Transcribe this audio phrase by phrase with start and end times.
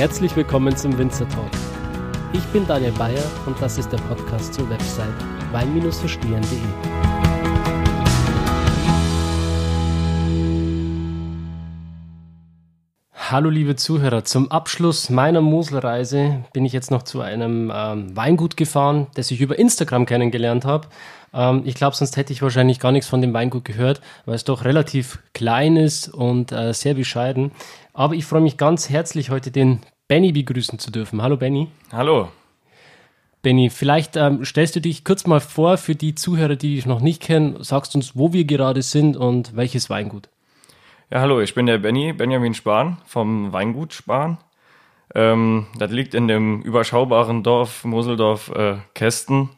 [0.00, 1.50] Herzlich willkommen zum Winzer Talk.
[2.32, 5.12] Ich bin Daniel Bayer und das ist der Podcast zur Website
[5.52, 6.58] wein-verstehen.de.
[13.12, 18.56] Hallo liebe Zuhörer, zum Abschluss meiner Moselreise bin ich jetzt noch zu einem ähm, Weingut
[18.56, 20.88] gefahren, das ich über Instagram kennengelernt habe.
[21.34, 24.44] Ähm, ich glaube, sonst hätte ich wahrscheinlich gar nichts von dem Weingut gehört, weil es
[24.44, 27.52] doch relativ klein ist und äh, sehr bescheiden.
[28.00, 31.20] Aber ich freue mich ganz herzlich, heute den Benny begrüßen zu dürfen.
[31.20, 31.68] Hallo Benny.
[31.92, 32.28] Hallo.
[33.42, 37.02] Benny, vielleicht ähm, stellst du dich kurz mal vor für die Zuhörer, die dich noch
[37.02, 37.62] nicht kennen.
[37.62, 40.30] Sagst uns, wo wir gerade sind und welches Weingut.
[41.10, 44.38] Ja, hallo, ich bin der Benny, Benjamin Spahn vom Weingut Spahn.
[45.14, 49.50] Ähm, das liegt in dem überschaubaren Dorf Moseldorf äh, Kästen.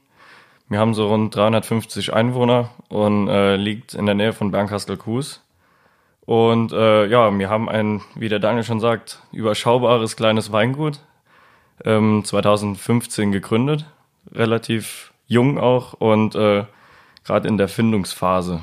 [0.69, 5.42] Wir haben so rund 350 Einwohner und äh, liegt in der Nähe von Bernkastel-Kues.
[6.25, 11.01] Und äh, ja, wir haben ein, wie der Daniel schon sagt, überschaubares kleines Weingut.
[11.84, 13.87] Ähm, 2015 gegründet,
[14.31, 16.64] relativ jung auch und äh,
[17.25, 18.62] gerade in der Findungsphase.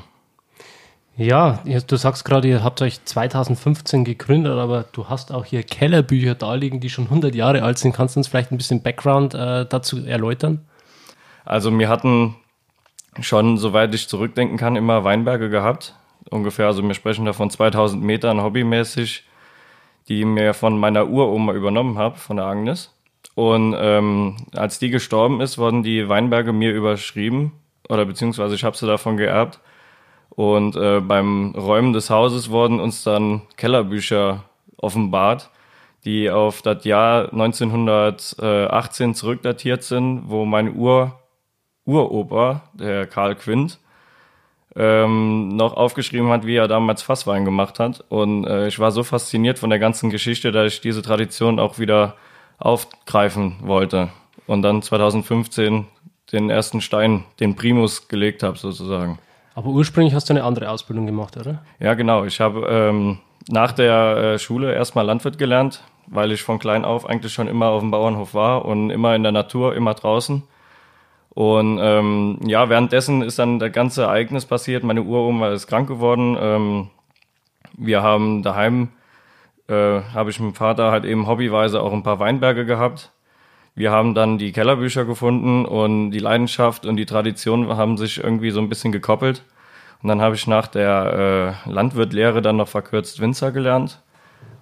[1.16, 6.34] Ja, du sagst gerade, ihr habt euch 2015 gegründet, aber du hast auch hier Kellerbücher
[6.34, 7.92] da liegen, die schon 100 Jahre alt sind.
[7.92, 10.64] Kannst du uns vielleicht ein bisschen Background äh, dazu erläutern?
[11.44, 12.36] Also wir hatten
[13.20, 15.94] schon, soweit ich zurückdenken kann, immer Weinberge gehabt.
[16.28, 19.24] Ungefähr, also wir sprechen da von 2000 Metern hobbymäßig,
[20.08, 22.94] die mir von meiner Uroma übernommen habe, von der Agnes.
[23.34, 27.52] Und ähm, als die gestorben ist, wurden die Weinberge mir überschrieben
[27.88, 29.60] oder beziehungsweise ich habe sie davon geerbt
[30.30, 34.44] und äh, beim Räumen des Hauses wurden uns dann Kellerbücher
[34.76, 35.50] offenbart,
[36.04, 41.18] die auf das Jahr 1918 zurückdatiert sind, wo mein Ur
[41.84, 43.78] Uropa, der Karl Quint,
[44.76, 48.04] ähm, noch aufgeschrieben hat, wie er damals Fasswein gemacht hat.
[48.08, 51.78] Und äh, ich war so fasziniert von der ganzen Geschichte, dass ich diese Tradition auch
[51.78, 52.14] wieder
[52.58, 54.10] aufgreifen wollte.
[54.46, 55.86] Und dann 2015
[56.32, 59.18] den ersten Stein, den Primus gelegt habe sozusagen.
[59.54, 61.62] Aber ursprünglich hast du eine andere Ausbildung gemacht, oder?
[61.80, 62.24] Ja, genau.
[62.24, 67.08] Ich habe ähm, nach der äh, Schule erstmal Landwirt gelernt, weil ich von klein auf
[67.08, 70.42] eigentlich schon immer auf dem Bauernhof war und immer in der Natur, immer draußen.
[71.30, 74.82] Und ähm, ja, währenddessen ist dann das ganze Ereignis passiert.
[74.82, 76.36] Meine Uroma ist krank geworden.
[76.40, 76.90] Ähm,
[77.76, 78.88] wir haben daheim,
[79.68, 83.12] äh, habe ich mit dem Vater halt eben hobbyweise auch ein paar Weinberge gehabt.
[83.74, 88.50] Wir haben dann die Kellerbücher gefunden und die Leidenschaft und die Tradition haben sich irgendwie
[88.50, 89.44] so ein bisschen gekoppelt.
[90.02, 94.02] Und dann habe ich nach der äh, Landwirtlehre dann noch verkürzt Winzer gelernt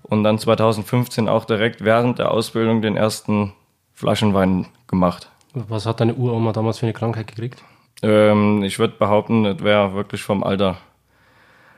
[0.02, 3.54] und dann 2015 auch direkt während der Ausbildung den ersten
[3.94, 5.30] Flaschenwein gemacht.
[5.54, 7.62] Was hat deine Uroma damals für eine Krankheit gekriegt?
[8.02, 10.76] Ähm, ich würde behaupten, das wäre wirklich vom Alter.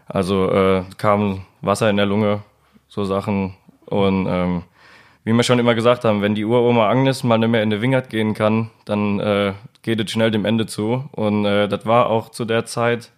[0.07, 2.43] Also äh, kam Wasser in der Lunge,
[2.89, 3.55] so Sachen
[3.87, 4.63] und ähm,
[5.25, 7.83] wie wir schon immer gesagt haben, wenn die Uroma Agnes mal nicht mehr in den
[7.83, 11.05] Wingert gehen kann, dann äh, geht es schnell dem Ende zu.
[11.13, 13.13] Und äh, das war auch zu der Zeit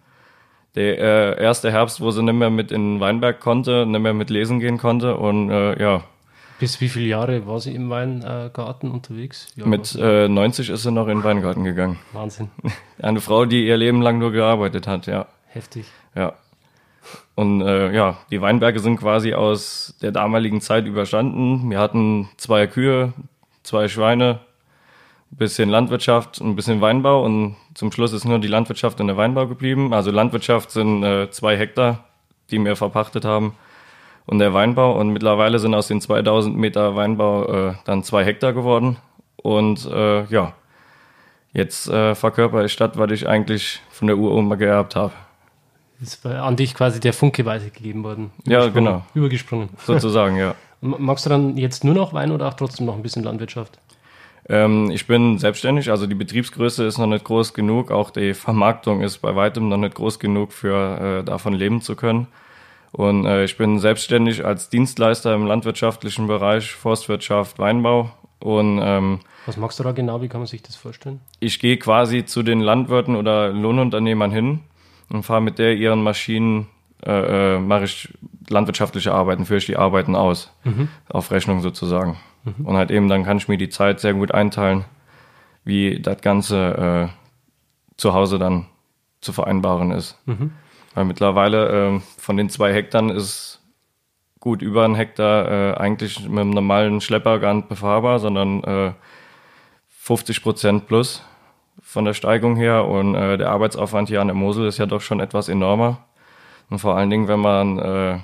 [0.75, 4.13] der äh, erste Herbst, wo sie nicht mehr mit in den Weinberg konnte, nicht mehr
[4.13, 5.15] mit lesen gehen konnte.
[5.15, 6.03] Und äh, ja.
[6.59, 9.47] Bis wie viele Jahre war sie im Weingarten unterwegs?
[9.55, 11.99] Ja, mit äh, 90 ist sie noch in den Weingarten gegangen.
[12.13, 12.49] Wahnsinn.
[13.01, 15.25] Eine Frau, die ihr Leben lang nur gearbeitet hat, ja.
[15.47, 15.85] Heftig.
[16.15, 16.33] Ja.
[17.35, 21.69] Und äh, ja, die Weinberge sind quasi aus der damaligen Zeit überstanden.
[21.69, 23.13] Wir hatten zwei Kühe,
[23.63, 24.39] zwei Schweine,
[25.31, 29.17] ein bisschen Landwirtschaft, ein bisschen Weinbau und zum Schluss ist nur die Landwirtschaft und der
[29.17, 29.93] Weinbau geblieben.
[29.93, 32.03] Also Landwirtschaft sind äh, zwei Hektar,
[32.51, 33.55] die wir verpachtet haben
[34.25, 34.99] und der Weinbau.
[34.99, 38.97] Und mittlerweile sind aus den 2000 Meter Weinbau äh, dann zwei Hektar geworden.
[39.35, 40.53] Und äh, ja,
[41.53, 45.13] jetzt äh, verkörper ich das, was ich eigentlich von der Uroma geerbt habe
[46.03, 48.31] ist an dich quasi der Funke weitergegeben worden.
[48.45, 49.03] Ja, genau.
[49.13, 49.69] Übergesprungen.
[49.85, 50.55] Sozusagen, ja.
[50.81, 53.79] Magst du dann jetzt nur noch Wein oder auch trotzdem noch ein bisschen Landwirtschaft?
[54.49, 59.01] Ähm, ich bin selbstständig, also die Betriebsgröße ist noch nicht groß genug, auch die Vermarktung
[59.01, 62.27] ist bei weitem noch nicht groß genug für äh, davon leben zu können.
[62.93, 68.11] Und äh, ich bin selbstständig als Dienstleister im landwirtschaftlichen Bereich, Forstwirtschaft, Weinbau.
[68.39, 70.21] Und ähm, was machst du da genau?
[70.21, 71.19] Wie kann man sich das vorstellen?
[71.39, 74.59] Ich gehe quasi zu den Landwirten oder Lohnunternehmern hin
[75.09, 76.67] und fahre mit der ihren Maschinen,
[77.03, 78.13] äh, äh, mache ich
[78.47, 80.87] landwirtschaftliche Arbeiten, führe ich die Arbeiten aus, mhm.
[81.09, 82.17] auf Rechnung sozusagen.
[82.43, 82.65] Mhm.
[82.65, 84.85] Und halt eben, dann kann ich mir die Zeit sehr gut einteilen,
[85.65, 88.67] wie das Ganze äh, zu Hause dann
[89.19, 90.19] zu vereinbaren ist.
[90.25, 90.51] Mhm.
[90.93, 93.61] Weil mittlerweile äh, von den zwei Hektar ist
[94.39, 98.93] gut über ein Hektar äh, eigentlich mit einem normalen Schlepper gar nicht befahrbar, sondern äh,
[99.87, 101.23] 50 Prozent plus
[101.81, 105.01] von der Steigung her und äh, der Arbeitsaufwand hier an der Mosel ist ja doch
[105.01, 105.99] schon etwas enormer.
[106.69, 108.19] Und vor allen Dingen, wenn man äh,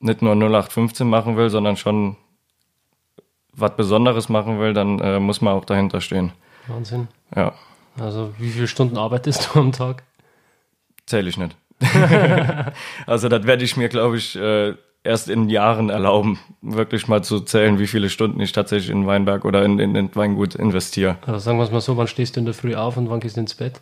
[0.00, 2.16] nicht nur 0815 machen will, sondern schon
[3.52, 6.32] was Besonderes machen will, dann äh, muss man auch dahinter stehen.
[6.66, 7.08] Wahnsinn.
[7.34, 7.52] Ja,
[7.98, 10.02] Also wie viele Stunden arbeitest du am Tag?
[11.06, 11.56] zähle ich nicht.
[13.06, 17.40] also das werde ich mir, glaube ich, äh, erst in Jahren erlauben, wirklich mal zu
[17.40, 21.16] zählen, wie viele Stunden ich tatsächlich in Weinberg oder in, in, in Weingut investiere.
[21.26, 23.20] Also sagen wir es mal so, wann stehst du in der Früh auf und wann
[23.20, 23.80] gehst du ins Bett?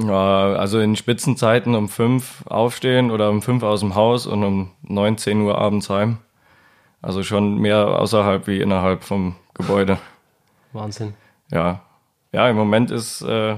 [0.00, 4.70] Ja, also in Spitzenzeiten um fünf aufstehen oder um fünf aus dem Haus und um
[4.82, 6.18] neun, zehn Uhr abends heim.
[7.02, 9.98] Also schon mehr außerhalb wie innerhalb vom Gebäude.
[10.72, 11.14] Wahnsinn.
[11.50, 11.82] Ja,
[12.32, 13.56] ja, im Moment ist äh,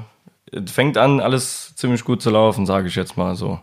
[0.67, 3.61] fängt an, alles ziemlich gut zu laufen, sage ich jetzt mal so.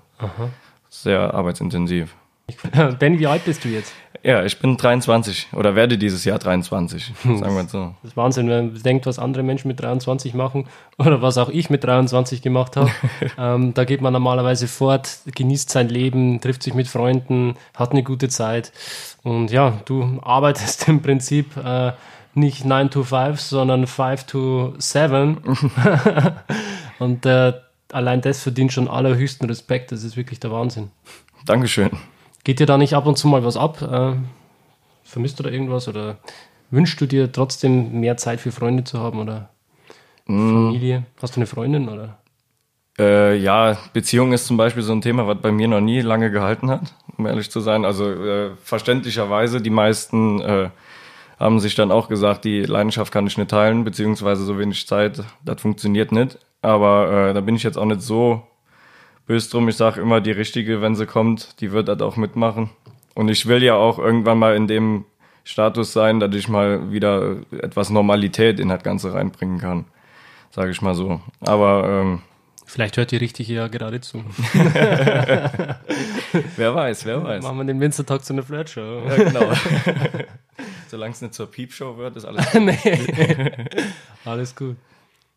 [0.90, 2.16] Sehr arbeitsintensiv.
[3.00, 3.94] Ben, wie alt bist du jetzt?
[4.24, 7.96] Ja, ich bin 23 oder werde dieses Jahr 23, sagen wir so.
[8.04, 10.68] Das ist Wahnsinn, wenn man bedenkt, was andere Menschen mit 23 machen
[11.00, 12.92] oder was auch ich mit 23 gemacht habe.
[13.40, 18.04] ähm, da geht man normalerweise fort, genießt sein Leben, trifft sich mit Freunden, hat eine
[18.04, 18.72] gute Zeit.
[19.24, 21.94] Und ja, du arbeitest im Prinzip äh,
[22.34, 25.38] nicht 9 to 5, sondern 5 to 7.
[27.00, 27.54] Und äh,
[27.92, 29.92] allein das verdient schon allerhöchsten Respekt.
[29.92, 30.92] Das ist wirklich der Wahnsinn.
[31.46, 31.92] Dankeschön.
[32.44, 33.82] Geht dir da nicht ab und zu mal was ab?
[33.82, 34.14] Äh,
[35.04, 36.18] vermisst du da irgendwas oder
[36.70, 39.50] wünschst du dir trotzdem mehr Zeit für Freunde zu haben oder
[40.26, 41.06] Familie?
[41.22, 42.18] Hast du eine Freundin oder?
[42.98, 46.32] Äh, ja, Beziehung ist zum Beispiel so ein Thema, was bei mir noch nie lange
[46.32, 47.86] gehalten hat, um ehrlich zu sein.
[47.86, 50.70] Also äh, verständlicherweise, die meisten äh,
[51.42, 55.24] haben sich dann auch gesagt, die Leidenschaft kann ich nicht teilen, beziehungsweise so wenig Zeit,
[55.44, 56.38] das funktioniert nicht.
[56.62, 58.44] Aber äh, da bin ich jetzt auch nicht so
[59.26, 59.68] böse drum.
[59.68, 62.70] Ich sage immer, die Richtige, wenn sie kommt, die wird das auch mitmachen.
[63.16, 65.06] Und ich will ja auch irgendwann mal in dem
[65.44, 69.86] Status sein, dass ich mal wieder etwas Normalität in das Ganze reinbringen kann.
[70.52, 71.22] Sage ich mal so.
[71.40, 72.22] Aber ähm,
[72.68, 74.20] Vielleicht hört die Richtige ja gerade zu.
[76.56, 77.44] wer weiß, wer weiß.
[77.44, 79.02] Machen wir den Winzertag zu einer Flirtshow.
[79.08, 79.52] Ja, genau.
[80.92, 82.62] Solange es nicht zur Piepshow wird, ist alles gut.
[82.64, 82.76] nee.
[84.26, 84.76] Alles gut.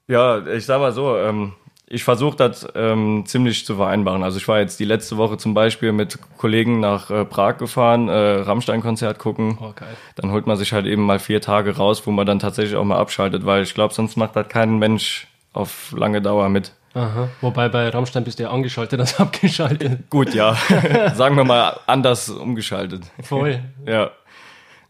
[0.09, 1.53] Ja, ich sag mal so, ähm,
[1.87, 4.25] ich versuche das ähm, ziemlich zu vereinbaren.
[4.25, 8.09] Also ich war jetzt die letzte Woche zum Beispiel mit Kollegen nach äh, Prag gefahren,
[8.09, 9.57] äh, Rammstein-Konzert gucken.
[9.61, 9.97] Oh, geil.
[10.17, 12.85] Dann holt man sich halt eben mal vier Tage raus, wo man dann tatsächlich auch
[12.85, 16.73] mal abschaltet, weil ich glaube, sonst macht das kein Mensch auf lange Dauer mit.
[16.95, 17.29] Aha.
[17.41, 20.11] Wobei bei Rammstein bist du ja angeschaltet als abgeschaltet.
[20.11, 20.57] Gut, ja.
[21.15, 23.05] Sagen wir mal anders umgeschaltet.
[23.23, 23.63] Voll.
[23.87, 24.11] Ja.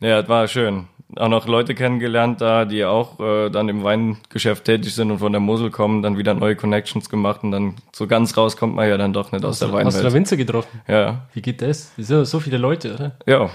[0.05, 0.87] Ja, das war schön.
[1.17, 5.31] Auch noch Leute kennengelernt da, die auch äh, dann im Weingeschäft tätig sind und von
[5.33, 8.89] der Mosel kommen, dann wieder neue Connections gemacht und dann so ganz raus kommt man
[8.89, 10.13] ja dann doch nicht aus der Hast du da Weinwelt.
[10.13, 10.81] Winzer getroffen?
[10.89, 11.93] Ja, Wie geht das?
[11.97, 13.13] Das sind so viele Leute, oder?
[13.27, 13.51] ja.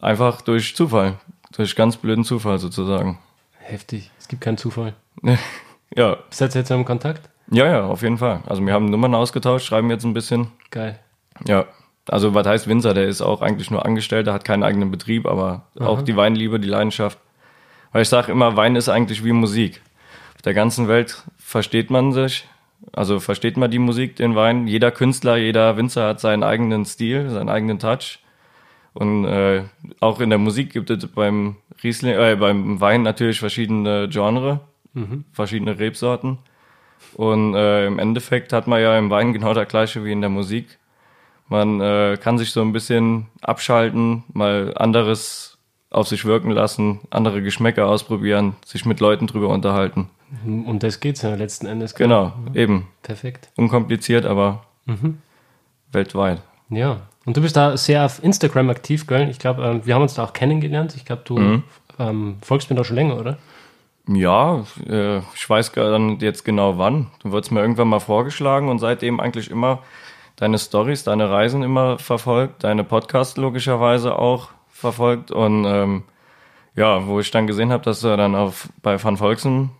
[0.00, 1.14] Einfach durch Zufall.
[1.56, 3.18] Durch ganz blöden Zufall sozusagen.
[3.60, 4.10] Heftig.
[4.18, 4.94] Es gibt keinen Zufall.
[5.94, 7.28] Ja, Seid ihr jetzt noch im Kontakt?
[7.50, 8.40] ja, ja, auf jeden Fall.
[8.46, 10.46] Also wir haben Nummern ausgetauscht, schreiben jetzt ein bisschen.
[10.70, 10.98] Geil.
[11.46, 11.66] Ja,
[12.08, 12.94] also was heißt Winzer?
[12.94, 16.68] Der ist auch eigentlich nur Angestellter, hat keinen eigenen Betrieb, aber auch die Weinliebe, die
[16.68, 17.18] Leidenschaft.
[17.92, 19.82] Weil ich sage immer, Wein ist eigentlich wie Musik.
[20.34, 22.48] Auf der ganzen Welt versteht man sich,
[22.92, 24.66] also versteht man die Musik, den Wein.
[24.66, 28.18] Jeder Künstler, jeder Winzer hat seinen eigenen Stil, seinen eigenen Touch.
[28.94, 29.62] Und äh,
[30.00, 34.60] auch in der Musik gibt es beim Riesling, äh, beim Wein natürlich verschiedene Genre,
[35.32, 36.38] verschiedene Rebsorten.
[37.14, 40.30] Und äh, im Endeffekt hat man ja im Wein genau das gleiche wie in der
[40.30, 40.78] Musik.
[41.52, 45.58] Man äh, kann sich so ein bisschen abschalten, mal anderes
[45.90, 50.08] auf sich wirken lassen, andere Geschmäcker ausprobieren, sich mit Leuten drüber unterhalten.
[50.46, 51.94] Um das geht's ja letzten Endes.
[51.94, 52.88] Genau, eben.
[53.02, 53.50] Perfekt.
[53.56, 54.62] Unkompliziert, aber
[55.92, 56.40] weltweit.
[56.70, 57.02] Ja.
[57.26, 59.28] Und du bist da sehr auf Instagram aktiv, gell?
[59.28, 60.94] Ich glaube, ähm, wir haben uns da auch kennengelernt.
[60.96, 61.62] Ich glaube, du
[61.98, 63.36] ähm, folgst mir da schon länger, oder?
[64.08, 67.08] Ja, äh, ich weiß gar nicht jetzt genau wann.
[67.22, 69.80] Du wurdest mir irgendwann mal vorgeschlagen und seitdem eigentlich immer
[70.36, 76.02] deine Stories, deine Reisen immer verfolgt, deine Podcasts logischerweise auch verfolgt und ähm,
[76.74, 79.70] ja, wo ich dann gesehen habe, dass du dann auf bei Van Volksen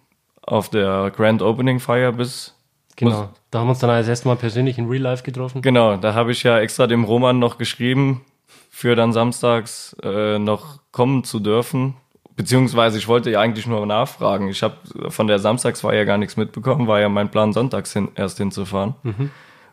[0.43, 2.55] auf der Grand Opening Feier bist.
[2.97, 3.31] Genau.
[3.51, 5.63] Da haben wir uns dann das erste Mal persönlich in Real Life getroffen.
[5.63, 8.23] Genau, da habe ich ja extra dem Roman noch geschrieben,
[8.71, 11.95] für dann samstags äh, noch kommen zu dürfen.
[12.37, 14.49] Beziehungsweise ich wollte ja eigentlich nur nachfragen.
[14.49, 14.77] Ich habe
[15.09, 18.95] von der Samstagsfeier gar nichts mitbekommen, war ja mein Plan, sonntags hin, erst hinzufahren.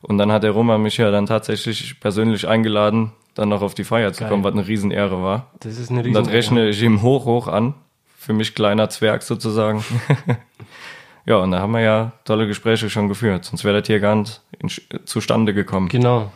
[0.01, 3.83] Und dann hat der Roman mich ja dann tatsächlich persönlich eingeladen, dann noch auf die
[3.83, 4.29] Feier zu Geil.
[4.29, 5.47] kommen, was eine Riesenehre war.
[5.59, 7.73] Das ist eine Und riesen das rechne ich ihm hoch, hoch an.
[8.17, 9.83] Für mich kleiner Zwerg sozusagen.
[11.25, 13.45] ja, und da haben wir ja tolle Gespräche schon geführt.
[13.45, 14.69] Sonst wäre das hier gar nicht in,
[15.05, 15.87] zustande gekommen.
[15.89, 16.31] Genau.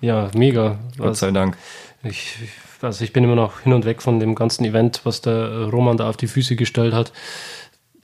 [0.00, 0.78] Ja, mega.
[0.98, 1.56] Gott Was, sei Dank.
[2.04, 2.36] ich,
[2.82, 5.96] also ich bin immer noch hin und weg von dem ganzen Event, was der Roman
[5.96, 7.12] da auf die Füße gestellt hat.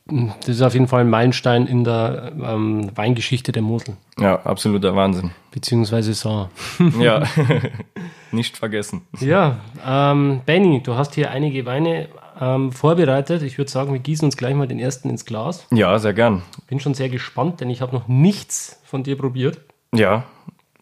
[0.07, 4.97] Das ist auf jeden Fall ein Meilenstein in der ähm, Weingeschichte der Mosel, Ja, absoluter
[4.97, 5.31] Wahnsinn.
[5.53, 6.51] beziehungsweise Saar.
[6.99, 7.23] Ja,
[8.33, 9.03] nicht vergessen.
[9.21, 12.09] Ja, ähm, Benny, du hast hier einige Weine
[12.41, 13.43] ähm, vorbereitet.
[13.43, 15.67] Ich würde sagen, wir gießen uns gleich mal den ersten ins Glas.
[15.71, 16.43] Ja, sehr gern.
[16.67, 19.61] Bin schon sehr gespannt, denn ich habe noch nichts von dir probiert.
[19.95, 20.25] Ja.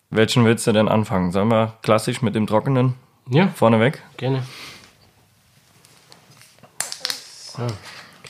[0.08, 1.30] Welchen willst du denn anfangen?
[1.30, 2.94] Sagen wir klassisch mit dem Trockenen
[3.28, 4.02] Ja, vorneweg?
[4.16, 4.42] gerne.
[6.80, 7.66] So,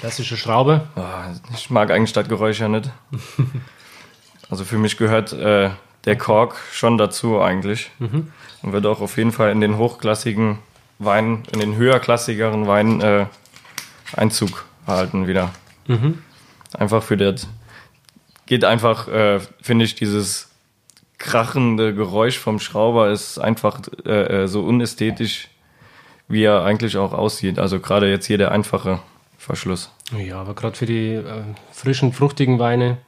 [0.00, 0.88] klassische Schraube.
[0.96, 2.90] Ah, Ich mag eigentlich Stadtgeräusche nicht.
[4.48, 5.70] Also für mich gehört äh,
[6.06, 7.92] der Kork schon dazu eigentlich.
[8.62, 10.58] Und wird auch auf jeden Fall in den hochklassigen
[10.98, 13.26] Weinen, in den höherklassigeren Weinen äh,
[14.16, 15.50] Einzug halten wieder.
[16.76, 17.46] Einfach für das.
[18.46, 20.48] Geht einfach, äh, finde ich, dieses
[21.18, 24.10] krachende Geräusch vom Schrauber ist einfach äh,
[24.42, 25.46] äh, so unästhetisch,
[26.26, 27.60] wie er eigentlich auch aussieht.
[27.60, 28.98] Also gerade jetzt hier der einfache
[29.40, 29.90] Verschluss.
[30.18, 31.24] Ja, aber gerade für die äh,
[31.72, 32.98] frischen, fruchtigen Weine,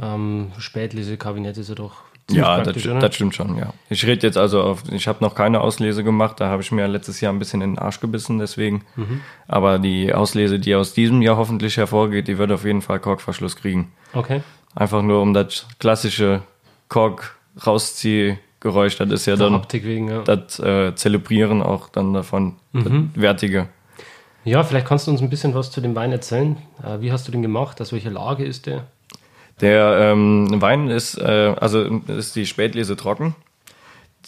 [0.00, 1.96] ähm, Spätlese, Kabinett ist ja doch
[2.28, 3.72] ziemlich Ja, das, das stimmt schon, ja.
[3.90, 6.86] Ich rede jetzt also auf, ich habe noch keine Auslese gemacht, da habe ich mir
[6.86, 8.84] letztes Jahr ein bisschen in den Arsch gebissen, deswegen.
[8.94, 9.20] Mhm.
[9.48, 13.56] Aber die Auslese, die aus diesem Jahr hoffentlich hervorgeht, die wird auf jeden Fall Korkverschluss
[13.56, 13.90] kriegen.
[14.12, 14.42] Okay.
[14.76, 16.42] Einfach nur um das klassische
[16.88, 20.22] Kork-Rausziehgeräusch, das ist ja Der dann wegen, ja.
[20.22, 23.10] das äh, Zelebrieren auch dann davon, Mhm.
[23.14, 23.68] das Wertige.
[24.44, 26.56] Ja, vielleicht kannst du uns ein bisschen was zu dem Wein erzählen.
[26.82, 27.80] Äh, wie hast du den gemacht?
[27.80, 28.86] Aus welcher Lage ist der?
[29.60, 33.34] Der ähm, Wein ist, äh, also ist die Spätlese trocken.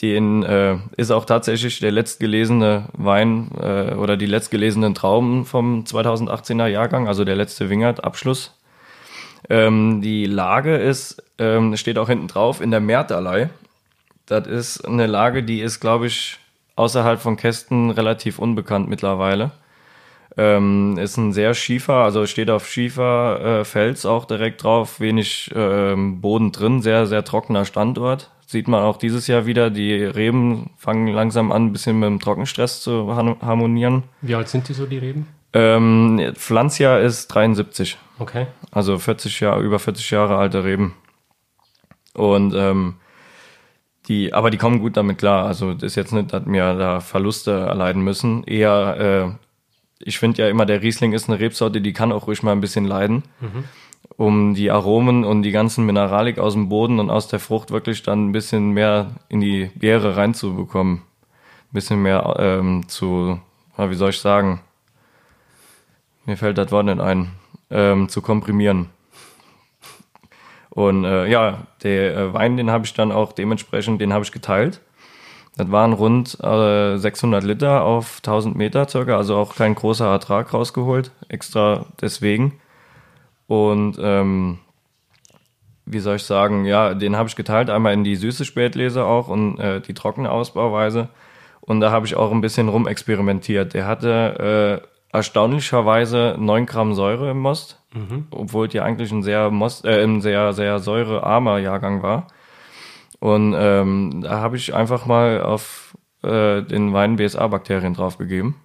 [0.03, 6.67] Den äh, ist auch tatsächlich der letztgelesene Wein äh, oder die letztgelesenen Trauben vom 2018er
[6.67, 8.57] Jahrgang, also der letzte Wingert-Abschluss.
[9.49, 13.51] Ähm, die Lage ist, ähm, steht auch hinten drauf, in der Mertalei.
[14.27, 16.39] Das ist eine Lage, die ist, glaube ich,
[16.77, 19.51] außerhalb von Kästen relativ unbekannt mittlerweile.
[20.37, 25.51] Ähm, ist ein sehr schiefer, also steht auf schiefer äh, Fels auch direkt drauf, wenig
[25.55, 28.31] ähm, Boden drin, sehr, sehr trockener Standort.
[28.47, 32.21] Sieht man auch dieses Jahr wieder, die Reben fangen langsam an, ein bisschen mit dem
[32.21, 34.05] Trockenstress zu har- harmonieren.
[34.23, 35.27] Wie alt sind die so, die Reben?
[35.53, 38.47] Ähm, Pflanzjahr ist 73, Okay.
[38.71, 40.95] also 40 Jahre, über 40 Jahre alte Reben.
[42.15, 42.95] Und ähm,
[44.09, 45.47] die, aber die kommen gut damit klar.
[45.47, 48.45] Also ist jetzt nicht, dass wir da Verluste erleiden müssen.
[48.45, 49.50] Eher, äh,
[50.01, 52.61] ich finde ja immer, der Riesling ist eine Rebsorte, die kann auch ruhig mal ein
[52.61, 53.23] bisschen leiden,
[54.17, 58.03] um die Aromen und die ganzen Mineralik aus dem Boden und aus der Frucht wirklich
[58.03, 60.97] dann ein bisschen mehr in die Beere reinzubekommen.
[60.97, 63.39] Ein bisschen mehr ähm, zu,
[63.77, 64.61] wie soll ich sagen,
[66.27, 67.33] mir fällt das Wort nicht ein,
[67.71, 68.89] ähm, zu komprimieren.
[70.71, 74.33] Und äh, ja, der äh, Wein, den habe ich dann auch dementsprechend, den habe ich
[74.33, 74.81] geteilt.
[75.57, 80.55] Das waren rund äh, 600 Liter auf 1000 Meter circa, also auch kein großer Ertrag
[80.55, 82.61] rausgeholt, extra deswegen.
[83.47, 84.59] Und ähm,
[85.85, 89.29] wie soll ich sagen, ja, den habe ich geteilt, einmal in die süße Spätlese auch
[89.29, 91.09] und äh, die trockene Ausbauweise.
[91.61, 93.75] Und da habe ich auch ein bisschen rumexperimentiert.
[93.75, 97.81] Der hatte äh, erstaunlicherweise 9 Gramm Säure im Most,
[98.31, 102.29] obwohl die eigentlich ein sehr, Most, äh, ein sehr, sehr säurearmer Jahrgang war.
[103.21, 108.57] Und ähm, da habe ich einfach mal auf äh, den Wein BSA-Bakterien draufgegeben.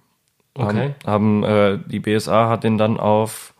[0.54, 0.94] Okay.
[1.06, 3.52] Haben, haben äh, die BSA hat den dann auf,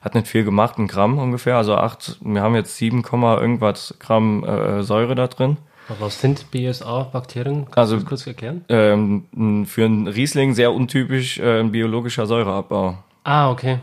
[0.00, 3.96] hat nicht viel gemacht, ein Gramm ungefähr, also acht, wir haben jetzt 7, Komma irgendwas
[3.98, 5.56] Gramm äh, Säure da drin.
[5.98, 7.64] Was sind BSA-Bakterien?
[7.64, 8.64] Kannst Also- du das kurz erklären?
[8.68, 12.96] Ähm, für einen Riesling sehr untypisch äh, ein biologischer Säureabbau.
[13.24, 13.78] Ah, okay.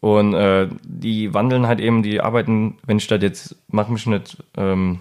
[0.00, 4.36] Und äh, die wandeln halt eben, die arbeiten, wenn ich das jetzt, mach mich nicht,
[4.56, 5.00] ähm,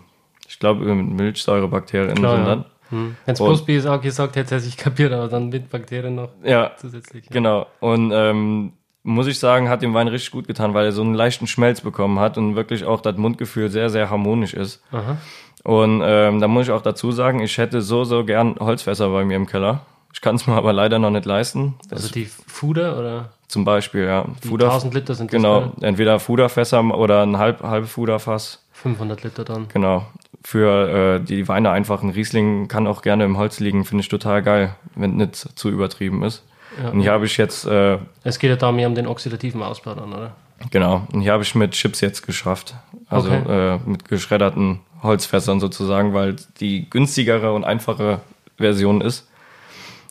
[0.54, 2.66] ich glaube, mit Milchsäurebakterien Klar, sind das.
[2.92, 3.16] Hm.
[3.26, 6.74] Wenn es bloß BSA gesagt hätte, hätte ich kapiert, aber dann mit Bakterien noch Ja,
[6.78, 7.26] zusätzlich.
[7.26, 7.32] Ja.
[7.32, 7.66] Genau.
[7.80, 11.16] Und ähm, muss ich sagen, hat dem Wein richtig gut getan, weil er so einen
[11.16, 14.84] leichten Schmelz bekommen hat und wirklich auch das Mundgefühl sehr, sehr harmonisch ist.
[14.92, 15.18] Aha.
[15.64, 19.26] Und ähm, da muss ich auch dazu sagen, ich hätte so, so gern Holzfässer bei
[19.26, 19.82] mir im Keller.
[20.14, 21.74] Ich kann es mir aber leider noch nicht leisten.
[21.90, 24.28] Das Also die Fuder oder zum Beispiel, ja.
[24.44, 28.64] die Fuder, 1000 Liter sind das genau, entweder Fuderfässer oder ein halb, halb Fuderfass.
[28.74, 29.68] 500 Liter dann.
[29.74, 30.06] Genau.
[30.44, 34.10] Für äh, die Weine einfach ein Riesling kann auch gerne im Holz liegen, finde ich
[34.10, 36.44] total geil, wenn nicht zu übertrieben ist.
[36.82, 36.90] Ja.
[36.90, 39.94] Und hier habe ich jetzt äh, Es geht ja da mehr um den oxidativen Ausbau
[39.94, 40.36] dann, oder?
[40.72, 42.75] Genau, und hier habe ich mit Chips jetzt geschafft.
[43.10, 43.75] Also Okay.
[43.75, 48.22] äh, mit geschredderten Holzfässern sozusagen, weil die günstigere und einfache
[48.58, 49.28] Version ist.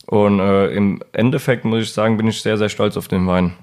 [0.06, 3.54] Und äh, im Endeffekt muss ich sagen, bin ich sehr, sehr stolz auf den Wein.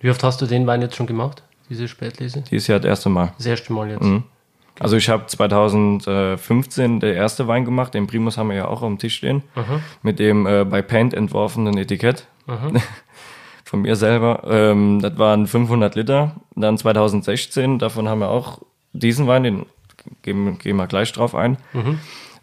[0.00, 2.42] Wie oft hast du den Wein jetzt schon gemacht, diese Spätlese?
[2.50, 3.32] Dies Jahr das erste Mal.
[3.36, 4.02] Das erste Mal jetzt.
[4.02, 4.24] Mhm.
[4.80, 8.88] Also ich habe 2015 der erste Wein gemacht, den Primus haben wir ja auch auf
[8.88, 9.42] dem Tisch stehen,
[10.02, 12.26] mit dem äh, bei Paint entworfenen Etikett
[13.64, 14.42] von mir selber.
[14.48, 16.36] Ähm, das waren 500 Liter.
[16.54, 18.60] Dann 2016, davon haben wir auch
[18.92, 19.66] diesen Wein, den
[20.22, 21.58] gehen, gehen wir gleich drauf ein.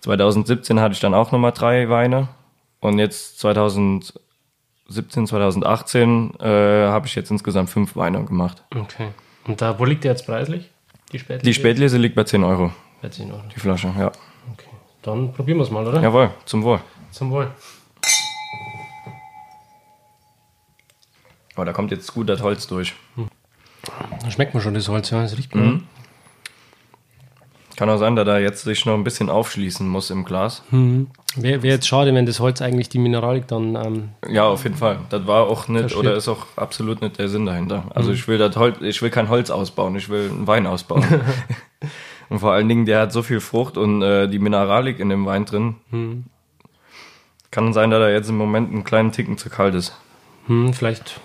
[0.01, 2.27] 2017 hatte ich dann auch nochmal drei Weine
[2.79, 4.19] und jetzt 2018
[4.93, 6.45] 2017, 2018 äh,
[6.87, 8.63] habe ich jetzt insgesamt fünf Weine gemacht.
[8.75, 9.09] Okay.
[9.45, 10.69] Und da, wo liegt der jetzt preislich?
[11.13, 11.43] Die Spätlese?
[11.45, 13.41] Die Spätlese liegt bei 10 Euro, Bei 10 Euro.
[13.55, 14.07] die Flasche, ja.
[14.51, 14.65] Okay.
[15.03, 16.01] Dann probieren wir es mal, oder?
[16.01, 16.79] Jawohl, zum Wohl.
[17.11, 17.51] Zum Wohl.
[21.55, 22.93] Aber da kommt jetzt gut das Holz durch.
[24.21, 25.21] Da schmeckt man schon das Holz, ja.
[25.21, 25.83] Das riecht Mhm.
[27.75, 30.61] Kann auch sein, dass er jetzt sich noch ein bisschen aufschließen muss im Glas.
[31.35, 33.75] Wäre wär jetzt schade, wenn das Holz eigentlich die Mineralik dann.
[33.75, 34.99] Ähm, Ja, auf jeden Fall.
[35.09, 35.99] Das war auch nicht Verstehe.
[35.99, 37.85] oder ist auch absolut nicht der Sinn dahinter.
[37.95, 41.03] Also ich will das Holz, ich will kein Holz ausbauen, ich will einen Wein ausbauen.
[42.29, 45.25] und vor allen Dingen, der hat so viel Frucht und äh, die Mineralik in dem
[45.25, 45.75] Wein drin.
[47.49, 49.97] Kann sein, dass er jetzt im Moment einen kleinen Ticken zu kalt ist.
[50.47, 51.19] hm, vielleicht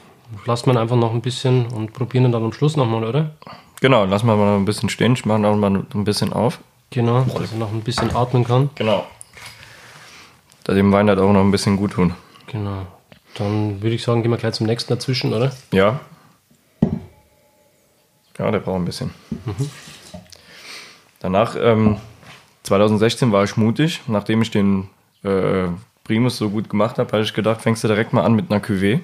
[0.46, 3.34] lasst man einfach noch ein bisschen und probieren ihn dann am Schluss nochmal, oder?
[3.80, 6.58] Genau, lassen wir mal noch ein bisschen stehen, ich mache noch mal ein bisschen auf.
[6.90, 8.70] Genau, dass er noch ein bisschen atmen kann.
[8.74, 9.06] Genau.
[10.64, 12.14] Da dem Wein halt auch noch ein bisschen gut tun.
[12.46, 12.86] Genau.
[13.34, 15.52] Dann würde ich sagen, gehen wir gleich zum nächsten dazwischen, oder?
[15.72, 16.00] Ja.
[18.38, 19.10] Ja, der braucht ein bisschen.
[21.20, 21.96] Danach, ähm,
[22.64, 24.00] 2016 war ich mutig.
[24.06, 24.88] Nachdem ich den
[25.24, 25.68] äh,
[26.04, 28.62] Primus so gut gemacht habe, habe ich gedacht, fängst du direkt mal an mit einer
[28.62, 29.00] Cuvée.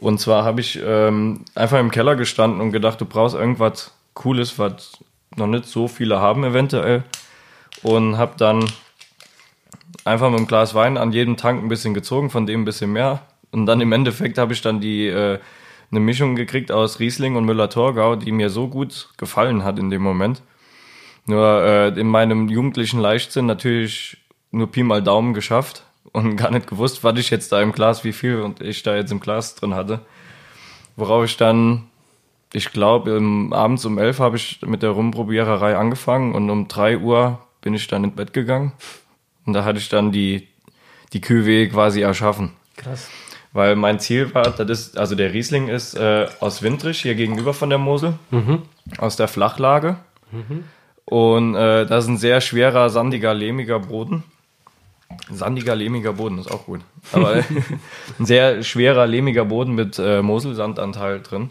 [0.00, 4.58] Und zwar habe ich ähm, einfach im Keller gestanden und gedacht, du brauchst irgendwas Cooles,
[4.58, 4.98] was
[5.36, 7.04] noch nicht so viele haben eventuell.
[7.82, 8.64] Und habe dann
[10.04, 12.92] einfach mit einem Glas Wein an jedem Tank ein bisschen gezogen, von dem ein bisschen
[12.92, 13.22] mehr.
[13.50, 15.38] Und dann im Endeffekt habe ich dann die äh,
[15.90, 20.02] eine Mischung gekriegt aus Riesling und Müller-Thurgau, die mir so gut gefallen hat in dem
[20.02, 20.42] Moment.
[21.26, 24.18] Nur äh, in meinem jugendlichen Leichtsinn natürlich
[24.50, 25.84] nur Pi mal Daumen geschafft
[26.18, 28.96] und gar nicht gewusst, was ich jetzt da im Glas, wie viel und ich da
[28.96, 30.00] jetzt im Glas drin hatte.
[30.96, 31.84] Worauf ich dann,
[32.52, 33.20] ich glaube,
[33.52, 37.86] abends um elf habe ich mit der Rumprobiererei angefangen und um drei Uhr bin ich
[37.86, 38.72] dann ins Bett gegangen.
[39.46, 40.48] Und da hatte ich dann die,
[41.12, 42.52] die Cuvée quasi erschaffen.
[42.76, 43.08] Krass.
[43.52, 47.54] Weil mein Ziel war, das ist, also der Riesling ist äh, aus Windrich, hier gegenüber
[47.54, 48.14] von der Mosel,
[48.98, 49.96] aus der Flachlage.
[51.06, 54.22] Und äh, das ist ein sehr schwerer, sandiger, lehmiger Boden.
[55.30, 56.80] Sandiger, lehmiger Boden ist auch gut.
[57.12, 57.44] Aber
[58.18, 61.50] ein sehr schwerer, lehmiger Boden mit äh, Moselsandanteil drin.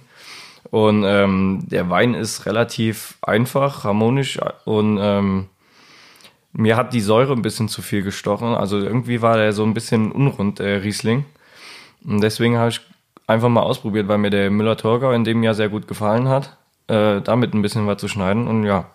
[0.70, 5.48] Und ähm, der Wein ist relativ einfach, harmonisch und ähm,
[6.54, 8.56] mir hat die Säure ein bisschen zu viel gestochen.
[8.56, 11.26] Also irgendwie war der so ein bisschen unrund, der Riesling.
[12.04, 12.82] Und deswegen habe ich
[13.28, 17.22] einfach mal ausprobiert, weil mir der Müller-Thurgau in dem Jahr sehr gut gefallen hat, äh,
[17.22, 18.48] damit ein bisschen was zu schneiden.
[18.48, 18.86] Und ja,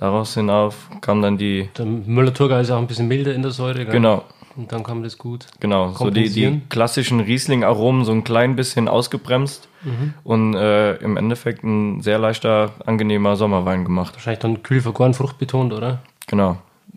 [0.00, 3.84] daraus hinauf kam dann die, Der Müller-Thurgau ist auch ein bisschen milder in der Säure,
[3.84, 3.92] gell?
[3.92, 4.24] genau,
[4.56, 5.46] Und dann man das gut.
[5.60, 9.68] genau, so die, die klassischen Riesling-Aromen so ein klein bisschen ausgebremst
[10.24, 14.14] und äh, im Endeffekt ein sehr leichter, angenehmer Sommerwein gemacht.
[14.14, 16.00] Wahrscheinlich dann kühl vergoren, fruchtbetont, oder?
[16.26, 16.56] Genau,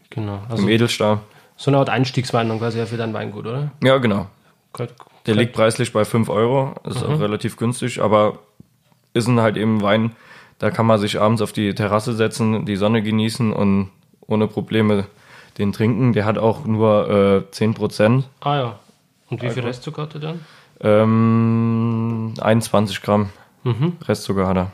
[0.10, 0.40] Genau.
[0.50, 1.20] Also im Edelstahl.
[1.56, 3.72] so eine Art Einstiegswein dann quasi für dein Weingut, oder?
[3.84, 4.28] Ja, genau.
[4.74, 4.90] Gut.
[5.26, 8.40] Der liegt preislich bei 5 Euro, ist auch relativ günstig, aber
[9.14, 10.12] ist ein halt eben Wein,
[10.64, 13.90] da kann man sich abends auf die Terrasse setzen, die Sonne genießen und
[14.28, 15.08] ohne Probleme
[15.58, 16.14] den trinken.
[16.14, 18.80] Der hat auch nur äh, 10%, Ah ja.
[19.30, 20.40] Und wie viel Restzucker hat er dann?
[20.80, 23.30] ähm, 21 Gramm
[23.66, 23.98] Mhm.
[24.08, 24.72] Restzucker hat er.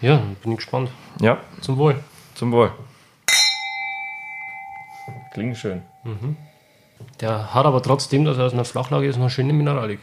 [0.00, 0.88] Ja, bin ich gespannt.
[1.20, 1.96] Ja, Zum Wohl.
[2.36, 2.70] zum Wohl.
[5.32, 5.82] Klingt schön.
[7.20, 9.98] Der hat aber trotzdem, dass er aus einer Flachlage ist, noch schöne Mineralik.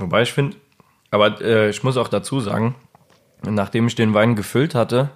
[0.00, 0.56] Wobei ich finde,
[1.12, 2.74] aber äh, ich muss auch dazu sagen,
[3.48, 5.10] nachdem ich den Wein gefüllt hatte,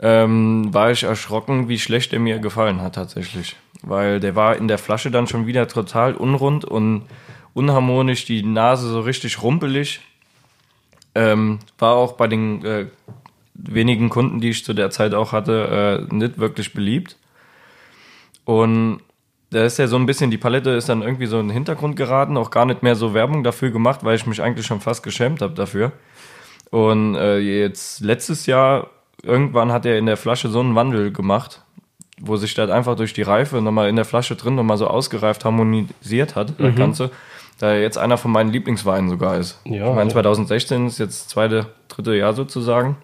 [0.00, 3.56] ähm, war ich erschrocken, wie schlecht er mir gefallen hat tatsächlich.
[3.82, 7.04] Weil der war in der Flasche dann schon wieder total unrund und
[7.54, 10.00] unharmonisch, die Nase so richtig rumpelig.
[11.14, 12.86] Ähm, war auch bei den äh,
[13.54, 17.16] wenigen Kunden, die ich zu der Zeit auch hatte, äh, nicht wirklich beliebt.
[18.44, 19.00] Und
[19.50, 21.96] da ist ja so ein bisschen, die Palette ist dann irgendwie so in den Hintergrund
[21.96, 25.02] geraten, auch gar nicht mehr so Werbung dafür gemacht, weil ich mich eigentlich schon fast
[25.02, 25.92] geschämt habe dafür.
[26.70, 28.88] Und äh, jetzt letztes Jahr,
[29.22, 31.62] irgendwann hat er in der Flasche so einen Wandel gemacht,
[32.20, 35.44] wo sich das einfach durch die Reife nochmal in der Flasche drin nochmal so ausgereift
[35.44, 37.10] harmonisiert hat, das Ganze.
[37.58, 39.60] Da er jetzt einer von meinen Lieblingsweinen sogar ist.
[39.64, 40.14] Ja, ich meine, ja.
[40.14, 42.96] 2016 ist jetzt das zweite, dritte Jahr sozusagen.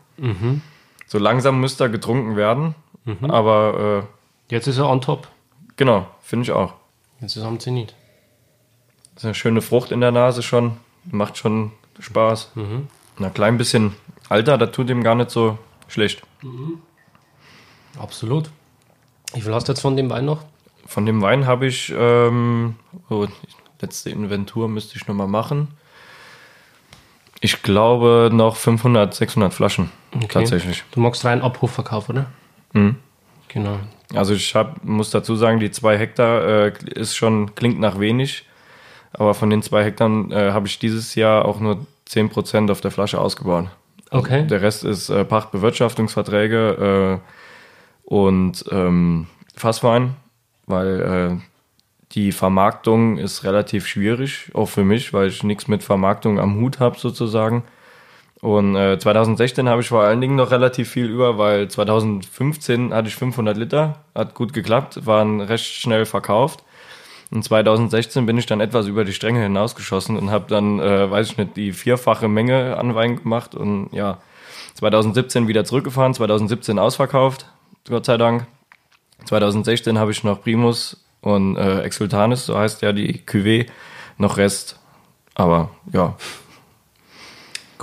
[1.06, 2.74] So langsam müsste er getrunken werden,
[3.22, 4.04] aber
[4.48, 5.26] äh, Jetzt ist er on top.
[5.76, 6.74] genau, finde ich auch.
[7.20, 7.94] Jetzt ist er am Zenit.
[9.14, 10.76] Das ist eine schöne Frucht in der Nase schon.
[11.10, 12.52] Macht schon Spaß.
[13.18, 13.94] Na, klein bisschen
[14.28, 16.22] Alter, das tut ihm gar nicht so schlecht.
[17.98, 18.50] Absolut.
[19.32, 20.44] Wie viel hast du jetzt von dem Wein noch?
[20.86, 22.76] Von dem Wein habe ich, ähm,
[23.08, 23.26] oh,
[23.80, 25.68] letzte Inventur müsste ich nochmal machen.
[27.40, 29.90] Ich glaube noch 500, 600 Flaschen
[30.28, 30.84] tatsächlich.
[30.92, 32.26] Du magst rein Abrufverkauf, oder?
[32.72, 32.96] Mhm.
[33.48, 33.78] Genau.
[34.14, 38.46] Also ich hab, muss dazu sagen, die zwei Hektar äh, ist schon, klingt nach wenig.
[39.12, 42.90] Aber von den zwei Hektar äh, habe ich dieses Jahr auch nur 10% auf der
[42.90, 43.68] Flasche ausgebaut.
[44.10, 44.46] Also Okay.
[44.46, 50.16] Der Rest ist äh, Pachtbewirtschaftungsverträge äh, und ähm, Fasswein,
[50.66, 51.42] weil äh,
[52.12, 56.80] die Vermarktung ist relativ schwierig, auch für mich, weil ich nichts mit Vermarktung am Hut
[56.80, 57.64] habe sozusagen.
[58.40, 63.08] Und äh, 2016 habe ich vor allen Dingen noch relativ viel über, weil 2015 hatte
[63.08, 66.62] ich 500 Liter, hat gut geklappt, waren recht schnell verkauft.
[67.34, 71.32] Und 2016 bin ich dann etwas über die Stränge hinausgeschossen und habe dann, äh, weiß
[71.32, 74.18] ich nicht, die vierfache Menge an Wein gemacht und ja,
[74.74, 77.46] 2017 wieder zurückgefahren, 2017 ausverkauft,
[77.88, 78.46] Gott sei Dank.
[79.24, 83.66] 2016 habe ich noch Primus und äh, Exultanis, so heißt ja die Cuvée,
[84.16, 84.78] noch Rest.
[85.34, 86.16] Aber ja,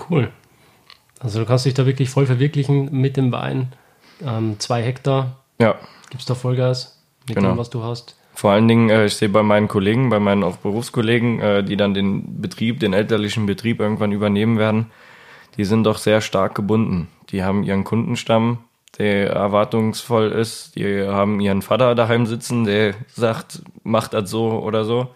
[0.10, 0.32] Cool.
[1.20, 3.74] Also du kannst dich da wirklich voll verwirklichen mit dem Wein.
[4.26, 5.76] Ähm, zwei Hektar, ja,
[6.10, 7.50] gibst da Vollgas mit Genau.
[7.50, 8.16] dem, was du hast.
[8.41, 11.77] Vor allen Dingen, äh, ich sehe bei meinen Kollegen, bei meinen auch Berufskollegen, äh, die
[11.77, 14.88] dann den Betrieb, den elterlichen Betrieb irgendwann übernehmen werden,
[15.58, 17.08] die sind doch sehr stark gebunden.
[17.30, 18.58] Die haben ihren Kundenstamm,
[18.97, 20.75] der erwartungsvoll ist.
[20.75, 25.12] Die haben ihren Vater daheim sitzen, der sagt, macht das so oder so.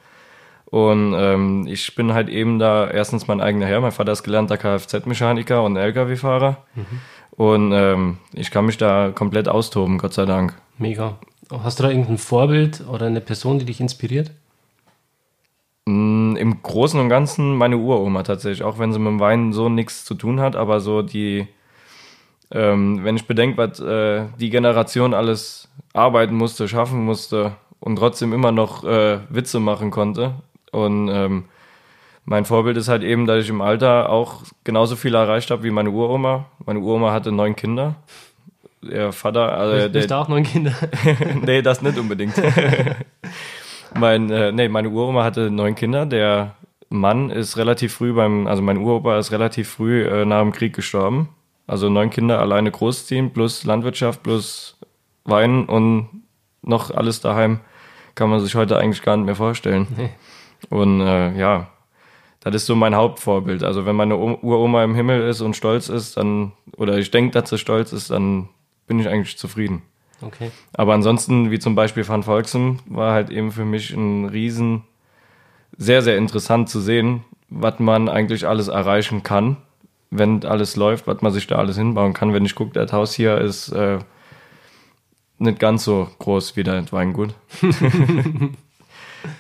[0.66, 3.82] Und ähm, ich bin halt eben da erstens mein eigener Herr.
[3.82, 6.58] Mein Vater ist gelernter Kfz-Mechaniker und LKW-Fahrer.
[7.32, 10.54] Und ähm, ich kann mich da komplett austoben, Gott sei Dank.
[10.78, 11.18] Mega.
[11.52, 14.32] Hast du da irgendein Vorbild oder eine Person, die dich inspiriert?
[15.86, 19.70] Mm, Im Großen und Ganzen meine Uroma tatsächlich, auch wenn sie mit dem Wein so
[19.70, 21.48] nichts zu tun hat, aber so die,
[22.52, 28.34] ähm, wenn ich bedenke, was äh, die Generation alles arbeiten musste, schaffen musste und trotzdem
[28.34, 30.34] immer noch äh, Witze machen konnte.
[30.72, 31.46] Und ähm,
[32.26, 35.70] mein Vorbild ist halt eben, dass ich im Alter auch genauso viel erreicht habe wie
[35.70, 36.46] meine Uroma.
[36.66, 37.96] Meine Uroma hatte neun Kinder.
[38.92, 40.74] Der Vater, also Bist, der, bist du auch neun Kinder?
[41.42, 42.36] nee, das nicht unbedingt.
[44.00, 46.06] mein, äh, nee, meine Uroma hatte neun Kinder.
[46.06, 46.56] Der
[46.90, 50.76] Mann ist relativ früh beim, also mein Uropa ist relativ früh äh, nach dem Krieg
[50.76, 51.30] gestorben.
[51.68, 54.78] Also neun Kinder alleine großziehen, plus Landwirtschaft, plus
[55.24, 56.24] Wein und
[56.62, 57.60] noch alles daheim.
[58.14, 59.88] Kann man sich heute eigentlich gar nicht mehr vorstellen.
[59.98, 60.10] Nee.
[60.70, 61.68] Und äh, ja,
[62.42, 63.64] das ist so mein Hauptvorbild.
[63.64, 67.50] Also wenn meine Uroma im Himmel ist und stolz ist, dann, oder ich denke, dass
[67.50, 68.50] sie stolz ist, dann
[68.88, 69.82] bin ich eigentlich zufrieden.
[70.22, 70.52] Okay.
[70.74, 74.84] Aber ansonsten, wie zum Beispiel Van Volksem, war halt eben für mich ein riesen,
[75.78, 79.58] sehr, sehr interessant zu sehen, was man eigentlich alles erreichen kann,
[80.10, 82.34] wenn alles läuft, was man sich da alles hinbauen kann.
[82.34, 84.00] Wenn ich gucke, das Haus hier ist äh,
[85.38, 87.34] nicht ganz so groß wie das Weingut.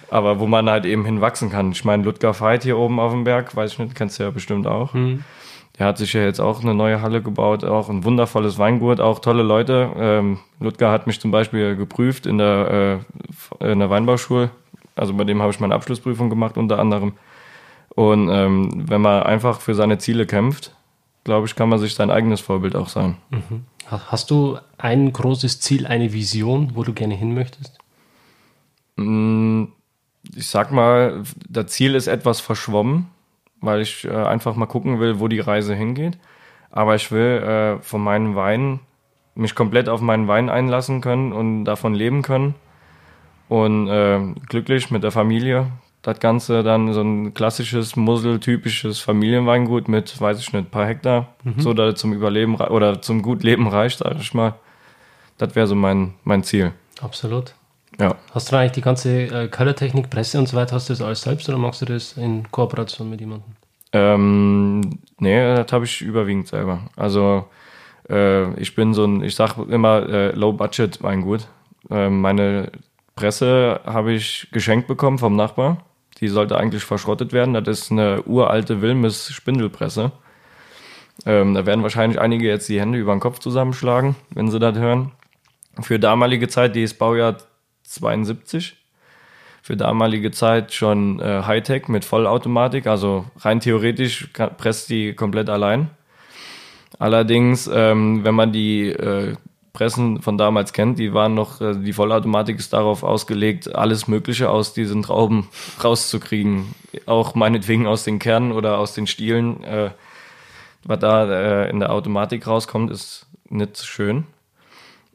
[0.10, 1.71] Aber wo man halt eben hinwachsen kann.
[1.71, 4.31] Ich meine, Ludger Veit hier oben auf dem Berg, weiß ich nicht, kennst du ja
[4.31, 4.93] bestimmt auch.
[5.77, 9.19] Der hat sich ja jetzt auch eine neue Halle gebaut, auch ein wundervolles Weingut, auch
[9.19, 9.91] tolle Leute.
[9.97, 13.01] Ähm, Ludger hat mich zum Beispiel geprüft in der,
[13.61, 14.51] äh, in der Weinbauschule.
[14.95, 17.13] Also bei dem habe ich meine Abschlussprüfung gemacht unter anderem.
[17.89, 20.73] Und ähm, wenn man einfach für seine Ziele kämpft,
[21.25, 23.17] glaube ich, kann man sich sein eigenes Vorbild auch sein.
[23.91, 27.77] Ha- Hast du ein großes Ziel, eine Vision, wo du gerne hin möchtest?
[28.95, 29.65] Mm,
[30.35, 33.07] Ich sag mal, das Ziel ist etwas verschwommen,
[33.65, 36.17] weil ich äh, einfach mal gucken will, wo die Reise hingeht.
[36.71, 38.80] Aber ich will äh, von meinen Weinen
[39.36, 42.56] mich komplett auf meinen Wein einlassen können und davon leben können.
[43.47, 45.67] Und äh, glücklich mit der Familie.
[46.01, 51.73] Das Ganze dann so ein klassisches, Mussel-typisches Familienweingut mit, weiß ich nicht, paar Hektar, so
[51.73, 54.54] dass es zum Überleben oder zum gut Leben reicht, sag ich mal.
[55.39, 56.73] Das wäre so mein, mein Ziel.
[57.01, 57.56] Absolut.
[57.99, 58.15] Ja.
[58.34, 61.01] Hast du da eigentlich die ganze äh, Colortechnik, Presse und so weiter, hast du das
[61.01, 63.49] alles selbst oder machst du das in Kooperation mit jemandem?
[63.93, 66.81] Ähm, nee, das habe ich überwiegend selber.
[66.97, 67.45] Also
[68.10, 71.47] äh, ich bin so ein, ich sag immer äh, Low Budget Weingut.
[71.89, 72.71] Ähm, meine
[73.15, 75.86] Presse habe ich geschenkt bekommen vom Nachbar.
[76.19, 77.53] Die sollte eigentlich verschrottet werden.
[77.53, 80.12] Das ist eine uralte Wilmes Spindelpresse.
[81.25, 84.77] Ähm, da werden wahrscheinlich einige jetzt die Hände über den Kopf zusammenschlagen, wenn sie das
[84.77, 85.12] hören.
[85.81, 87.38] Für damalige Zeit, die ist Baujahr
[87.87, 88.77] 72
[89.61, 95.49] für damalige Zeit schon äh, Hightech mit Vollautomatik, also rein theoretisch kann, presst die komplett
[95.49, 95.89] allein.
[96.99, 99.35] Allerdings, ähm, wenn man die äh,
[99.73, 104.51] Pressen von damals kennt, die waren noch, äh, die Vollautomatik ist darauf ausgelegt, alles Mögliche
[104.51, 105.49] aus diesen Trauben
[105.83, 106.75] rauszukriegen.
[107.07, 109.63] Auch meinetwegen aus den Kernen oder aus den Stielen.
[109.63, 109.89] Äh,
[110.83, 114.25] was da äh, in der Automatik rauskommt, ist nicht schön.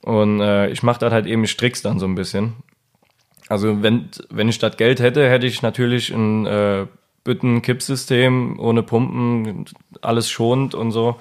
[0.03, 2.55] Und äh, ich mache das halt eben, ich strick's dann so ein bisschen.
[3.49, 6.87] Also wenn, wenn ich das Geld hätte, hätte ich natürlich ein äh,
[7.25, 9.67] Bütten-Kippsystem ohne Pumpen,
[10.01, 11.17] alles schonend und so.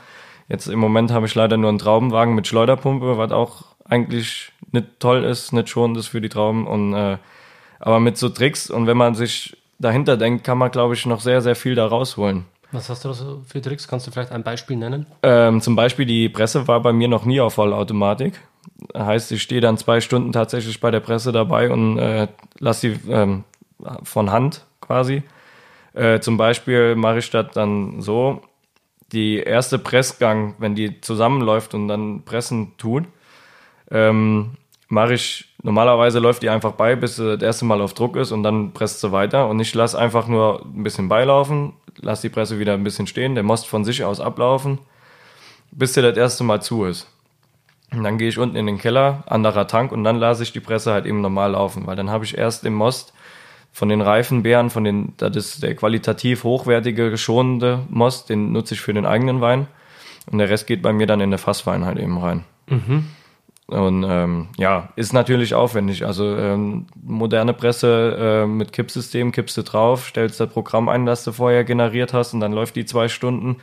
[0.47, 4.99] Jetzt im Moment habe ich leider nur einen Traubenwagen mit Schleuderpumpe, was auch eigentlich nicht
[4.99, 6.67] toll ist, nicht schonend ist für die Trauben.
[6.67, 7.17] Und, äh,
[7.79, 11.21] aber mit so Tricks und wenn man sich dahinter denkt, kann man, glaube ich, noch
[11.21, 12.45] sehr, sehr viel da rausholen.
[12.71, 13.87] Was hast du da so für Tricks?
[13.87, 15.07] Kannst du vielleicht ein Beispiel nennen?
[15.23, 18.39] Ähm, zum Beispiel die Presse war bei mir noch nie auf Vollautomatik.
[18.95, 22.27] Heißt, ich stehe dann zwei Stunden tatsächlich bei der Presse dabei und äh,
[22.59, 23.43] lasse sie ähm,
[24.03, 25.23] von Hand quasi.
[25.93, 28.41] Äh, zum Beispiel mache ich das dann so,
[29.11, 33.05] die erste Pressgang, wenn die zusammenläuft und dann pressen tut,
[33.91, 34.51] ähm,
[34.87, 38.31] mache ich, normalerweise läuft die einfach bei, bis sie das erste Mal auf Druck ist
[38.31, 39.47] und dann presst sie weiter.
[39.47, 43.35] Und ich lasse einfach nur ein bisschen beilaufen, lasse die Presse wieder ein bisschen stehen,
[43.35, 44.79] der Most von sich aus ablaufen,
[45.71, 47.07] bis der das erste Mal zu ist.
[47.91, 50.59] Und dann gehe ich unten in den Keller, anderer Tank und dann lasse ich die
[50.59, 53.13] Presse halt eben normal laufen, weil dann habe ich erst im Most
[53.71, 58.81] von den Reifenbeeren, von den, das ist der qualitativ hochwertige, schonende Most, den nutze ich
[58.81, 59.67] für den eigenen Wein.
[60.31, 62.43] Und der Rest geht bei mir dann in der Fasswein halt eben rein.
[62.67, 63.07] Mhm.
[63.67, 66.05] Und ähm, ja, ist natürlich aufwendig.
[66.05, 71.23] Also ähm, moderne Presse äh, mit Kippsystem, kippst du drauf, stellst das Programm ein, das
[71.23, 73.57] du vorher generiert hast und dann läuft die zwei Stunden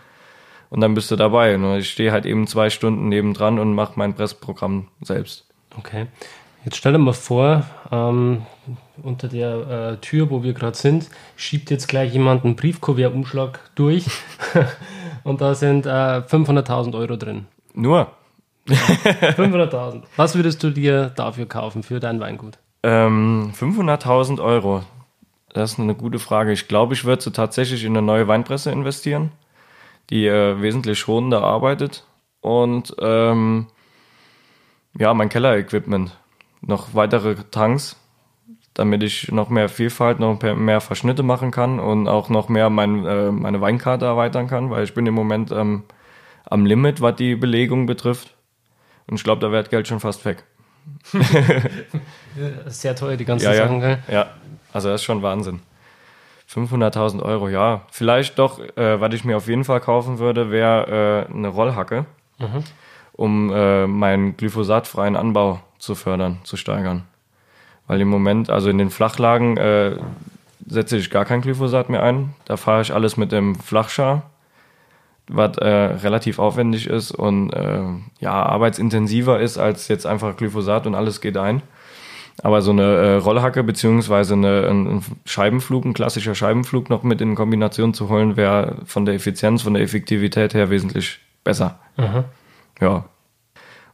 [0.71, 1.55] und dann bist du dabei.
[1.55, 5.47] Und ich stehe halt eben zwei Stunden nebendran und mache mein Pressprogramm selbst.
[5.79, 6.07] Okay.
[6.65, 8.43] Jetzt stell dir mal vor, ähm,
[9.03, 14.07] unter der äh, Tür, wo wir gerade sind, schiebt jetzt gleich jemand einen Briefkuvertumschlag durch
[15.25, 17.47] und da sind äh, 500.000 Euro drin.
[17.75, 18.11] Nur?
[18.69, 20.03] 500.000.
[20.17, 22.59] Was würdest du dir dafür kaufen, für dein Weingut?
[22.83, 24.83] Ähm, 500.000 Euro.
[25.53, 26.53] Das ist eine gute Frage.
[26.53, 29.31] Ich glaube, ich würde tatsächlich in eine neue Weinpresse investieren,
[30.11, 32.05] die äh, wesentlich schonender arbeitet.
[32.41, 33.67] Und ähm,
[34.99, 36.17] ja, mein Kellerequipment.
[36.61, 37.97] Noch weitere Tanks,
[38.75, 43.05] damit ich noch mehr Vielfalt, noch mehr Verschnitte machen kann und auch noch mehr mein,
[43.05, 45.85] äh, meine Weinkarte erweitern kann, weil ich bin im Moment ähm,
[46.45, 48.35] am Limit, was die Belegung betrifft.
[49.07, 50.45] Und ich glaube, da wäre Geld schon fast weg.
[52.67, 53.89] Sehr teuer, die ganzen ja, Sachen, ja.
[53.89, 53.99] gell?
[54.09, 54.31] Ja,
[54.73, 55.61] also das ist schon Wahnsinn.
[56.51, 57.83] 500.000 Euro, ja.
[57.91, 62.07] Vielleicht doch, äh, was ich mir auf jeden Fall kaufen würde, wäre äh, eine Rollhacke,
[62.39, 62.65] mhm.
[63.13, 67.03] um äh, meinen glyphosatfreien Anbau zu fördern, zu steigern.
[67.87, 69.97] Weil im Moment, also in den Flachlagen, äh,
[70.67, 72.35] setze ich gar kein Glyphosat mehr ein.
[72.45, 74.23] Da fahre ich alles mit dem Flachschar
[75.29, 77.83] was äh, relativ aufwendig ist und äh,
[78.21, 81.63] ja, arbeitsintensiver ist als jetzt einfach Glyphosat und alles geht ein.
[82.43, 87.35] Aber so eine äh, Rollhacke beziehungsweise eine, ein Scheibenflug, ein klassischer Scheibenflug noch mit in
[87.35, 91.79] Kombination zu holen, wäre von der Effizienz, von der Effektivität her wesentlich besser.
[91.97, 92.25] Aha.
[92.81, 93.05] Ja.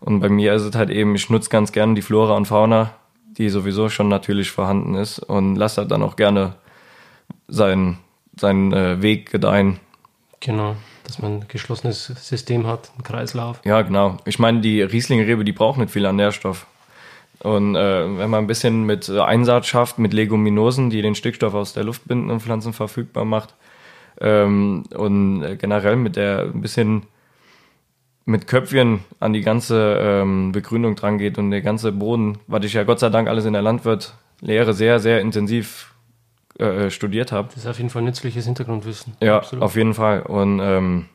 [0.00, 2.90] Und bei mir ist es halt eben, ich nutze ganz gerne die Flora und Fauna,
[3.38, 6.54] die sowieso schon natürlich vorhanden ist und lasse halt dann auch gerne
[7.46, 7.98] seinen,
[8.36, 9.78] seinen äh, Weg gedeihen.
[10.40, 10.74] Genau
[11.04, 13.60] dass man ein geschlossenes System hat, einen Kreislauf.
[13.64, 14.16] Ja, genau.
[14.24, 16.66] Ich meine, die Rieslingrebe, die braucht nicht viel an Nährstoff.
[17.42, 21.72] Und äh, wenn man ein bisschen mit Einsatz schafft, mit Leguminosen, die den Stickstoff aus
[21.72, 23.54] der Luft binden und Pflanzen verfügbar macht,
[24.20, 27.02] ähm, und generell mit der ein bisschen
[28.24, 32.74] mit Köpfchen an die ganze ähm, Begrünung dran geht und der ganze Boden, was ich
[32.74, 35.92] ja Gott sei Dank alles in der Landwirtlehre sehr, sehr intensiv
[36.58, 37.48] äh, studiert habe.
[37.48, 39.14] Das ist auf jeden Fall nützliches Hintergrundwissen.
[39.20, 39.64] Ja, Absolut.
[39.64, 40.22] auf jeden Fall.
[40.22, 41.06] Und ähm,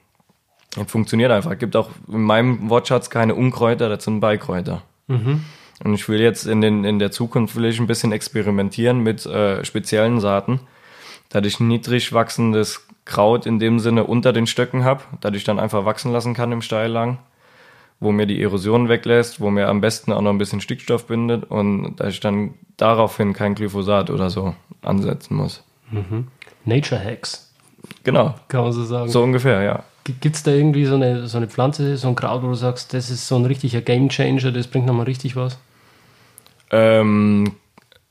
[0.85, 1.51] funktioniert einfach.
[1.51, 4.81] Es gibt auch in meinem Wortschatz keine Unkräuter, das sind Beikräuter.
[5.07, 5.45] Mhm.
[5.83, 9.25] Und ich will jetzt in, den, in der Zukunft will ich ein bisschen experimentieren mit
[9.25, 10.59] äh, speziellen Saaten,
[11.29, 15.59] dass ich niedrig wachsendes Kraut in dem Sinne unter den Stöcken habe, dass ich dann
[15.59, 17.19] einfach wachsen lassen kann im Steillang,
[17.99, 21.45] wo mir die Erosion weglässt, wo mir am besten auch noch ein bisschen Stickstoff bindet
[21.45, 25.63] und dass ich dann daraufhin kein Glyphosat oder so ansetzen muss.
[25.91, 26.27] Mhm.
[26.65, 27.53] Nature Hacks.
[28.03, 28.35] Genau.
[28.47, 29.09] Kann man so sagen.
[29.09, 29.83] So ungefähr, ja.
[30.03, 32.93] Gibt es da irgendwie so eine, so eine Pflanze, so ein Kraut, wo du sagst,
[32.93, 35.57] das ist so ein richtiger Game Changer, das bringt nochmal richtig was?
[36.71, 37.53] Ähm,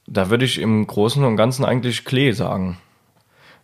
[0.06, 2.78] da würde ich im Großen und Ganzen eigentlich Klee sagen.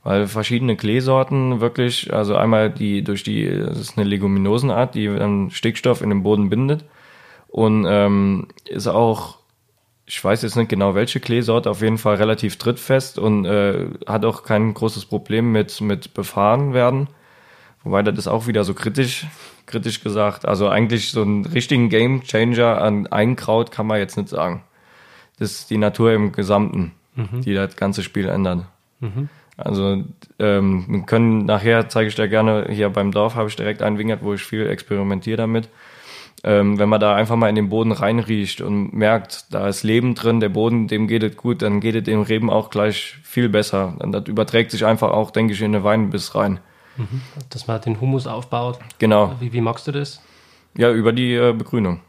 [0.05, 5.51] Weil verschiedene Kleesorten wirklich, also einmal die durch die, das ist eine Leguminosenart, die dann
[5.51, 6.85] Stickstoff in den Boden bindet
[7.49, 9.43] und ähm, ist auch
[10.07, 14.25] ich weiß jetzt nicht genau welche Kleesorte, auf jeden Fall relativ trittfest und äh, hat
[14.25, 17.09] auch kein großes Problem mit, mit befahren werden.
[17.83, 19.27] Wobei das ist auch wieder so kritisch,
[19.67, 20.45] kritisch gesagt.
[20.45, 24.65] Also eigentlich so einen richtigen Game Changer an ein Kraut kann man jetzt nicht sagen.
[25.43, 27.43] Ist die Natur im Gesamten, mhm.
[27.43, 28.65] die das ganze Spiel ändert.
[29.01, 29.29] Mhm.
[29.57, 30.05] Also
[30.39, 33.99] ähm, wir können nachher zeige ich dir gerne hier beim Dorf habe ich direkt einen
[33.99, 35.69] Wingert, wo ich viel experimentiere damit
[36.45, 40.15] ähm, wenn man da einfach mal in den Boden reinriecht und merkt, da ist Leben
[40.15, 43.49] drin, der Boden, dem geht es gut, dann geht es dem Reben auch gleich viel
[43.49, 43.95] besser.
[44.01, 46.59] Und das überträgt sich einfach auch, denke ich, in den Weinbiss rein.
[46.97, 47.23] Mhm.
[47.51, 48.81] Dass man den Humus aufbaut.
[48.99, 49.37] Genau.
[49.39, 50.21] Wie, wie magst du das?
[50.77, 52.01] Ja, über die äh, Begrünung.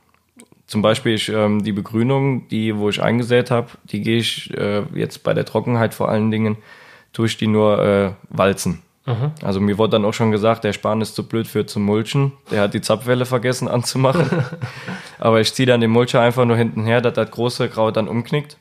[0.74, 4.82] Zum Beispiel ich, ähm, die Begrünung, die, wo ich eingesät habe, die gehe ich äh,
[4.96, 6.58] jetzt bei der Trockenheit vor allen Dingen,
[7.14, 8.82] tue ich die nur äh, walzen.
[9.44, 12.32] Also mir wurde dann auch schon gesagt, der Span ist zu blöd für zum Mulchen.
[12.50, 14.28] Der hat die Zapfwelle vergessen anzumachen.
[15.20, 18.08] Aber ich ziehe dann den Mulcher einfach nur hinten her, dass das große Kraut dann
[18.08, 18.58] umknickt.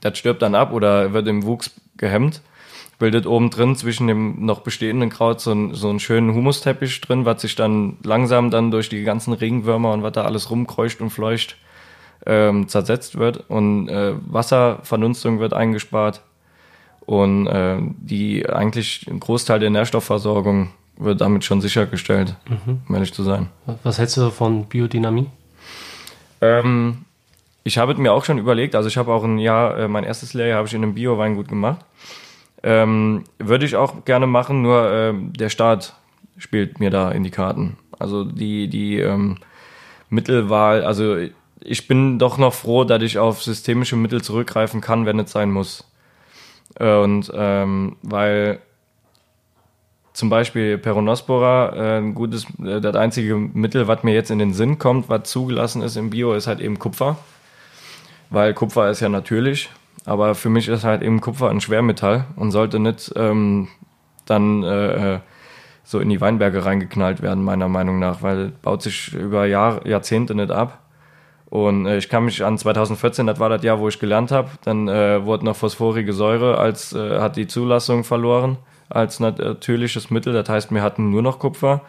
[0.00, 2.42] Das stirbt dann ab oder wird im Wuchs gehemmt.
[3.02, 7.24] Bildet oben drin zwischen dem noch bestehenden Kraut so, ein, so einen schönen Humusteppich drin,
[7.24, 11.10] was sich dann langsam dann durch die ganzen Regenwürmer und was da alles rumkreucht und
[11.10, 11.56] fleucht
[12.26, 13.50] ähm, zersetzt wird.
[13.50, 16.22] Und äh, Wasserverdunstung wird eingespart
[17.00, 22.36] und äh, die eigentlich ein Großteil der Nährstoffversorgung wird damit schon sichergestellt,
[22.88, 23.48] um ehrlich zu sein.
[23.82, 25.26] Was hältst du von Biodynamie?
[26.40, 26.98] Ähm,
[27.64, 30.34] ich habe mir auch schon überlegt, also ich habe auch ein Jahr, äh, mein erstes
[30.34, 31.84] Lehrjahr habe ich in einem Bio-Weingut gemacht.
[32.62, 35.94] Ähm, würde ich auch gerne machen, nur ähm, der Staat
[36.38, 37.76] spielt mir da in die Karten.
[37.98, 39.38] Also die, die ähm,
[40.10, 41.16] Mittelwahl, also
[41.60, 45.50] ich bin doch noch froh, dass ich auf systemische Mittel zurückgreifen kann, wenn es sein
[45.50, 45.84] muss.
[46.78, 48.60] Äh, Und ähm, weil
[50.12, 54.52] zum Beispiel Peronospora, äh, ein gutes, äh, das einzige Mittel, was mir jetzt in den
[54.52, 57.16] Sinn kommt, was zugelassen ist im Bio, ist halt eben Kupfer.
[58.30, 59.70] Weil Kupfer ist ja natürlich,
[60.04, 63.68] aber für mich ist halt eben Kupfer ein Schwermetall und sollte nicht ähm,
[64.26, 65.18] dann äh, äh,
[65.84, 70.34] so in die Weinberge reingeknallt werden, meiner Meinung nach, weil baut sich über Jahr, Jahrzehnte
[70.34, 70.78] nicht ab.
[71.46, 74.48] Und äh, ich kann mich an 2014, das war das Jahr, wo ich gelernt habe,
[74.64, 78.56] dann äh, wurde noch phosphorige Säure als äh, hat die Zulassung verloren
[78.88, 80.32] als nat- natürliches Mittel.
[80.32, 81.82] Das heißt, wir hatten nur noch Kupfer.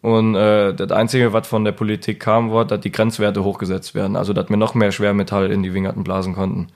[0.00, 4.16] Und äh, das Einzige, was von der Politik kam, war, dass die Grenzwerte hochgesetzt werden.
[4.16, 6.68] Also, dass wir noch mehr Schwermetall in die Wingerten blasen konnten.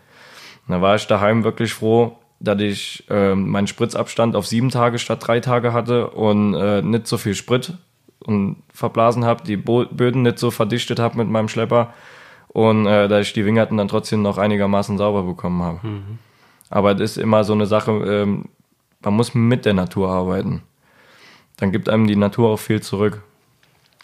[0.69, 4.99] Und da war ich daheim wirklich froh, dass ich ähm, meinen Spritzabstand auf sieben Tage
[4.99, 7.73] statt drei Tage hatte und äh, nicht so viel Sprit
[8.21, 11.95] und verblasen habe, die Bo Böden nicht so verdichtet habe mit meinem Schlepper
[12.49, 15.81] und äh, dass ich die Wingerten dann trotzdem noch einigermaßen sauber bekommen habe.
[16.71, 18.45] Aber das ist immer so eine Sache, ähm,
[19.03, 20.63] man muss mit der Natur arbeiten.
[21.57, 23.23] Dann gibt einem die Natur auch viel zurück.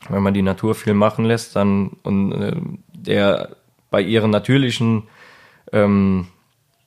[0.09, 2.57] Wenn man die Natur viel machen lässt, dann und äh,
[2.93, 3.57] der
[3.91, 5.05] bei ihren natürlichen
[5.73, 6.27] ähm,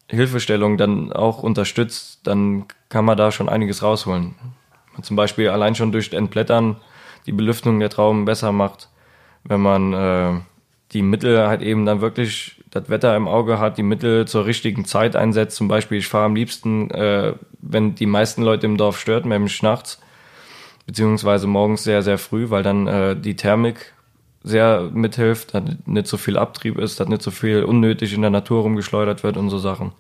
[0.10, 4.36] Hilfestellung dann auch unterstützt, dann kann man da schon einiges rausholen.
[5.02, 6.78] Zum Beispiel allein schon durch Entblättern
[7.26, 8.90] die Belüftung der Trauben besser macht,
[9.44, 10.40] wenn man äh,
[10.94, 14.86] die Mittel halt eben dann wirklich das Wetter im Auge hat, die Mittel zur richtigen
[14.86, 15.58] Zeit einsetzt.
[15.58, 19.62] Zum Beispiel, ich fahre am liebsten, äh, wenn die meisten Leute im Dorf stört, nämlich
[19.62, 20.00] nachts,
[20.86, 23.94] beziehungsweise morgens sehr, sehr früh, weil dann äh, die Thermik
[24.48, 28.32] sehr mithilft, dass nicht so viel Abtrieb ist, dass nicht so viel unnötig in der
[28.32, 29.92] Natur rumgeschleudert wird und so Sachen.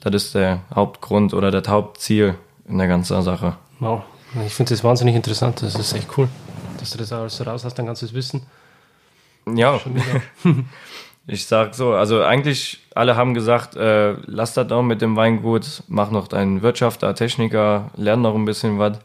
[0.00, 2.34] Das ist der Hauptgrund oder das Hauptziel
[2.66, 3.56] in der ganzen Sache.
[3.80, 4.02] Wow.
[4.46, 5.62] Ich finde das wahnsinnig interessant.
[5.62, 6.28] Das ist echt cool,
[6.78, 8.42] dass du das alles raus hast, dein ganzes Wissen.
[9.52, 9.80] Ja,
[11.26, 15.82] ich sag so, also eigentlich alle haben gesagt, äh, lass das doch mit dem Weingut,
[15.88, 18.98] mach noch deinen Wirtschafter, Techniker, lern noch ein bisschen was.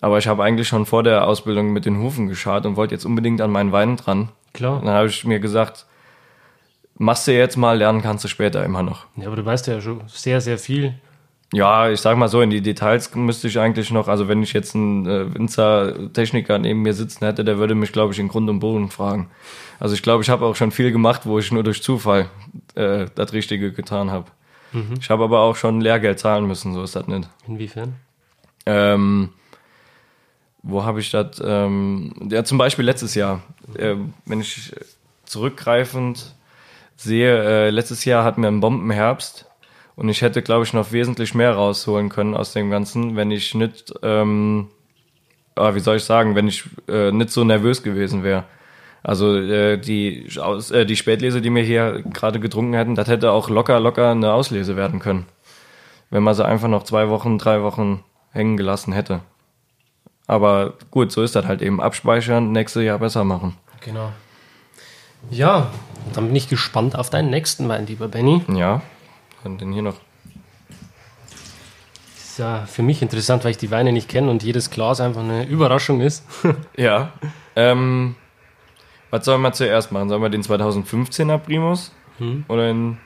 [0.00, 3.04] Aber ich habe eigentlich schon vor der Ausbildung mit den Hufen geschart und wollte jetzt
[3.04, 4.30] unbedingt an meinen Wein dran.
[4.52, 4.80] Klar.
[4.82, 5.86] Dann habe ich mir gesagt,
[6.96, 9.06] machst du jetzt mal, lernen kannst du später immer noch.
[9.16, 10.94] Ja, aber du weißt ja schon sehr, sehr viel.
[11.52, 14.52] Ja, ich sag mal so, in die Details müsste ich eigentlich noch, also wenn ich
[14.52, 18.48] jetzt einen äh, Winzer-Techniker neben mir sitzen hätte, der würde mich, glaube ich, in Grund
[18.48, 19.30] und Boden fragen.
[19.80, 22.30] Also ich glaube, ich habe auch schon viel gemacht, wo ich nur durch Zufall
[22.76, 24.26] äh, das Richtige getan habe.
[25.00, 27.28] Ich habe aber auch schon Lehrgeld zahlen müssen, so ist das nicht.
[27.48, 27.94] Inwiefern?
[28.66, 29.30] Ähm,
[30.62, 31.40] wo habe ich das?
[31.44, 33.42] Ähm, ja, zum Beispiel letztes Jahr.
[33.76, 33.96] Äh,
[34.26, 34.72] wenn ich
[35.24, 36.34] zurückgreifend
[36.96, 39.46] sehe, äh, letztes Jahr hatten wir einen Bombenherbst
[39.96, 43.54] und ich hätte, glaube ich, noch wesentlich mehr rausholen können aus dem Ganzen, wenn ich
[43.54, 44.68] nicht, ähm,
[45.56, 48.44] ah, wie soll ich sagen, wenn ich äh, nicht so nervös gewesen wäre.
[49.02, 53.30] Also äh, die, aus, äh, die Spätlese, die wir hier gerade getrunken hätten, das hätte
[53.30, 55.26] auch locker, locker eine Auslese werden können.
[56.10, 59.20] Wenn man sie einfach noch zwei Wochen, drei Wochen hängen gelassen hätte.
[60.26, 61.80] Aber gut, so ist das halt eben.
[61.80, 63.56] Abspeichern, nächstes Jahr besser machen.
[63.80, 64.12] Genau.
[65.30, 65.70] Ja,
[66.14, 68.42] dann bin ich gespannt auf deinen nächsten Wein, lieber Benny.
[68.54, 68.80] Ja.
[69.44, 69.96] Und den hier noch.
[72.16, 75.22] Ist ja für mich interessant, weil ich die Weine nicht kenne und jedes Glas einfach
[75.22, 76.24] eine Überraschung ist.
[76.76, 77.12] Ja.
[77.56, 78.14] Ähm,
[79.10, 80.08] was sollen wir zuerst machen?
[80.08, 81.92] Sollen wir den 2015er Primus?
[82.48, 82.98] Oder den.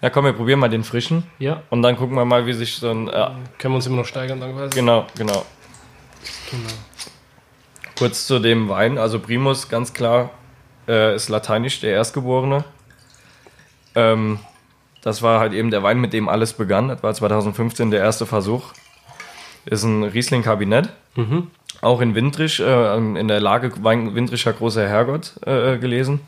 [0.00, 1.24] Ja, komm, wir probieren mal den frischen.
[1.38, 3.06] ja, Und dann gucken wir mal, wie sich so ein.
[3.08, 4.78] Ja, können wir uns immer noch steigern, dann quasi.
[4.78, 5.44] genau, genau.
[6.50, 6.68] Genau.
[7.98, 8.98] Kurz zu dem Wein.
[8.98, 10.30] Also Primus, ganz klar,
[10.86, 12.64] äh, ist lateinisch der Erstgeborene.
[13.94, 14.38] Ähm,
[15.02, 16.88] das war halt eben der Wein, mit dem alles begann.
[16.88, 18.72] Das war 2015 der erste Versuch.
[19.64, 20.90] Ist ein Riesling-Kabinett.
[21.80, 26.20] Auch in Windrich, äh, in der Lage Wein, Windricher Großer Herrgott äh, gelesen.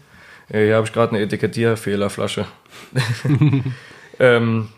[0.49, 2.47] Äh, hier habe ich gerade eine Etikettierfehlerflasche.
[4.19, 4.69] ähm,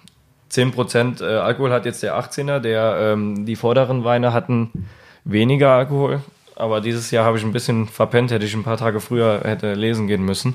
[0.51, 2.61] 10% äh, Alkohol hat jetzt der 18er.
[2.61, 4.89] Der, ähm, die vorderen Weine hatten
[5.25, 6.23] weniger Alkohol.
[6.57, 9.75] Aber dieses Jahr habe ich ein bisschen verpennt, hätte ich ein paar Tage früher hätte
[9.75, 10.55] lesen gehen müssen,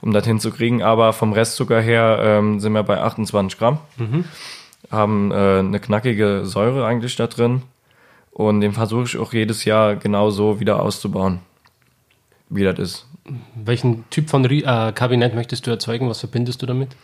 [0.00, 0.82] um das hinzukriegen.
[0.82, 3.78] Aber vom Restzucker her ähm, sind wir bei 28 Gramm.
[3.96, 4.24] Mhm.
[4.90, 7.62] Haben äh, eine knackige Säure eigentlich da drin.
[8.30, 11.40] Und den versuche ich auch jedes Jahr genau so wieder auszubauen,
[12.48, 13.06] wie das ist.
[13.54, 16.08] Welchen Typ von äh, Kabinett möchtest du erzeugen?
[16.08, 16.96] Was verbindest du damit?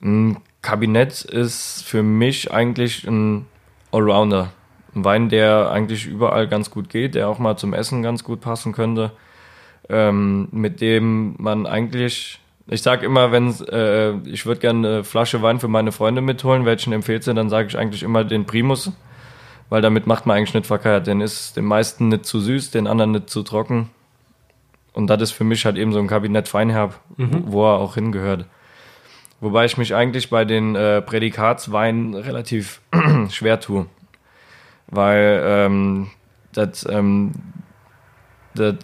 [0.00, 3.46] Ein Kabinett ist für mich eigentlich ein
[3.90, 4.52] Allrounder.
[4.94, 8.40] Ein Wein, der eigentlich überall ganz gut geht, der auch mal zum Essen ganz gut
[8.40, 9.12] passen könnte.
[9.88, 15.42] Ähm, mit dem man eigentlich, ich sage immer, wenn äh, ich würde gerne eine Flasche
[15.42, 18.92] Wein für meine Freunde mitholen, welchen empfehlt sie, dann sage ich eigentlich immer den Primus,
[19.68, 21.06] weil damit macht man eigentlich nicht verkehrt.
[21.06, 23.90] Den ist den meisten nicht zu süß, den anderen nicht zu trocken.
[24.94, 27.42] Und das ist für mich halt eben so ein Kabinett Feinherb, mhm.
[27.46, 28.46] wo er auch hingehört.
[29.40, 32.80] Wobei ich mich eigentlich bei den äh, Prädikatsweinen relativ
[33.28, 33.86] schwer tue.
[34.94, 36.08] Weil ähm,
[36.52, 37.32] das, ähm,
[38.54, 38.76] das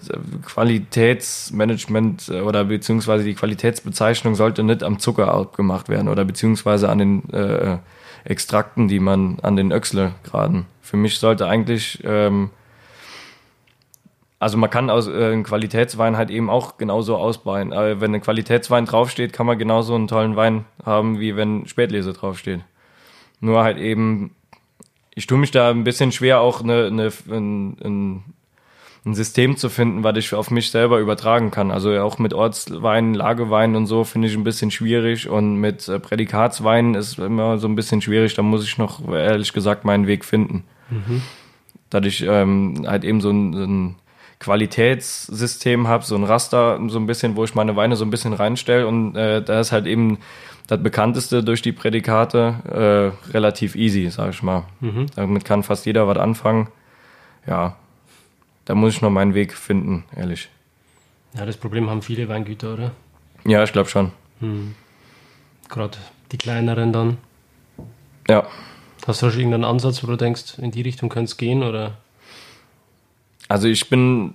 [0.44, 6.98] Qualitätsmanagement äh, oder beziehungsweise die Qualitätsbezeichnung sollte nicht am Zucker abgemacht werden oder beziehungsweise an
[6.98, 7.78] den äh,
[8.24, 10.66] Extrakten, die man an den Öchsle graden.
[10.82, 12.50] Für mich sollte eigentlich ähm,
[14.40, 17.74] also man kann aus äh, Qualitätswein halt eben auch genauso ausbauen.
[17.74, 22.14] Aber wenn ein Qualitätswein draufsteht, kann man genauso einen tollen Wein haben, wie wenn Spätlese
[22.14, 22.60] draufsteht.
[23.40, 24.34] Nur halt eben,
[25.14, 28.24] ich tue mich da ein bisschen schwer, auch eine, eine, ein, ein,
[29.04, 31.70] ein System zu finden, was ich auf mich selber übertragen kann.
[31.70, 35.98] Also auch mit Ortsweinen, Lageweinen und so finde ich ein bisschen schwierig und mit äh,
[35.98, 38.34] Prädikatsweinen ist immer so ein bisschen schwierig.
[38.34, 40.64] Da muss ich noch ehrlich gesagt meinen Weg finden.
[40.90, 41.22] Mhm.
[41.88, 43.96] Dass ich ähm, halt eben so ein, so ein
[44.38, 48.32] Qualitätssystem habe, so ein Raster, so ein bisschen, wo ich meine Weine so ein bisschen
[48.32, 50.18] reinstelle und äh, da ist halt eben
[50.70, 54.66] das bekannteste durch die Prädikate äh, relativ easy, sag ich mal.
[54.78, 55.06] Mhm.
[55.16, 56.68] Damit kann fast jeder was anfangen.
[57.44, 57.74] Ja,
[58.66, 60.48] da muss ich noch meinen Weg finden, ehrlich.
[61.34, 62.92] Ja, das Problem haben viele Weingüter, oder?
[63.44, 64.12] Ja, ich glaube schon.
[64.38, 64.76] Hm.
[65.68, 65.98] Gerade
[66.30, 67.16] die kleineren dann.
[68.28, 68.46] Ja.
[69.06, 71.94] Hast du schon irgendeinen Ansatz, wo du denkst, in die Richtung könnte es gehen, oder?
[73.48, 74.34] Also ich bin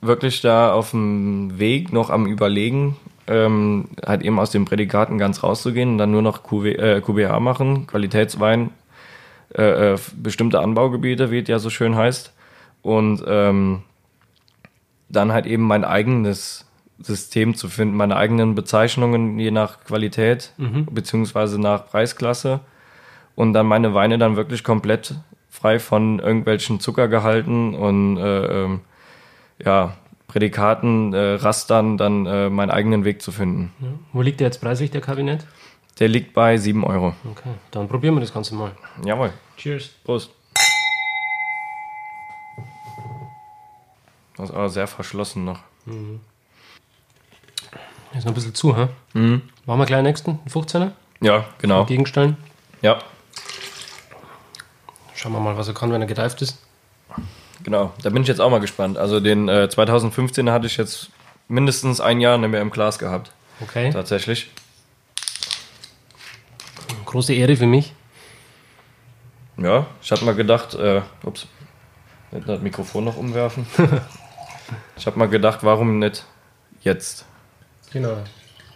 [0.00, 2.96] wirklich da auf dem Weg noch am Überlegen,
[3.26, 7.40] ähm, halt eben aus den Prädikaten ganz rauszugehen und dann nur noch QW, äh, QBH
[7.40, 8.70] machen, Qualitätswein,
[9.54, 12.32] äh, äh, bestimmte Anbaugebiete, wie es ja so schön heißt.
[12.82, 13.82] Und ähm,
[15.08, 16.66] dann halt eben mein eigenes
[16.98, 20.86] System zu finden, meine eigenen Bezeichnungen je nach Qualität mhm.
[20.90, 22.60] beziehungsweise nach Preisklasse
[23.34, 25.14] und dann meine Weine dann wirklich komplett
[25.50, 28.80] frei von irgendwelchen Zuckergehalten und äh, ähm,
[29.64, 29.96] ja,
[30.28, 33.72] Prädikaten, äh, Rastern, dann äh, meinen eigenen Weg zu finden.
[33.80, 33.88] Ja.
[34.12, 35.46] Wo liegt der jetzt preislich, der Kabinett?
[36.00, 37.14] Der liegt bei 7 Euro.
[37.30, 38.72] Okay, dann probieren wir das Ganze mal.
[39.04, 39.32] Jawohl.
[39.56, 39.90] Cheers.
[40.02, 40.30] Prost.
[44.36, 45.60] Das ist aber sehr verschlossen noch.
[45.84, 46.20] Mhm.
[48.14, 48.88] Ist noch ein bisschen zu, hä?
[49.12, 49.42] Mhm.
[49.66, 50.92] Machen wir gleich den nächsten, 15er?
[51.20, 51.84] Ja, genau.
[51.84, 52.36] Gegenstellen?
[52.82, 52.98] Ja.
[55.14, 56.58] Schauen wir mal, was er kann, wenn er gedeift ist.
[57.64, 58.98] Genau, da bin ich jetzt auch mal gespannt.
[58.98, 61.10] Also den äh, 2015 hatte ich jetzt
[61.48, 63.32] mindestens ein Jahr nicht mehr im Glas gehabt.
[63.60, 63.90] Okay.
[63.90, 64.50] Tatsächlich.
[67.06, 67.94] Große Ehre für mich.
[69.56, 71.46] Ja, ich hatte mal gedacht, äh, ups,
[72.32, 73.66] nicht das Mikrofon noch umwerfen.
[74.96, 76.26] ich habe mal gedacht, warum nicht
[76.82, 77.24] jetzt?
[77.92, 78.18] Genau.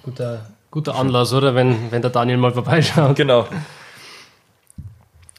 [0.03, 1.55] Guter, guter Anlass, oder?
[1.55, 3.17] Wenn, wenn der Daniel mal vorbeischaut.
[3.17, 3.47] Genau.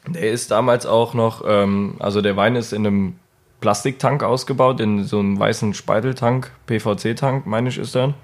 [0.06, 3.18] Der ist damals auch noch, ähm, also der Wein ist in einem
[3.60, 8.14] Plastiktank ausgebaut, in so einem weißen Speiteltank, PVC-Tank, meine ich, ist der.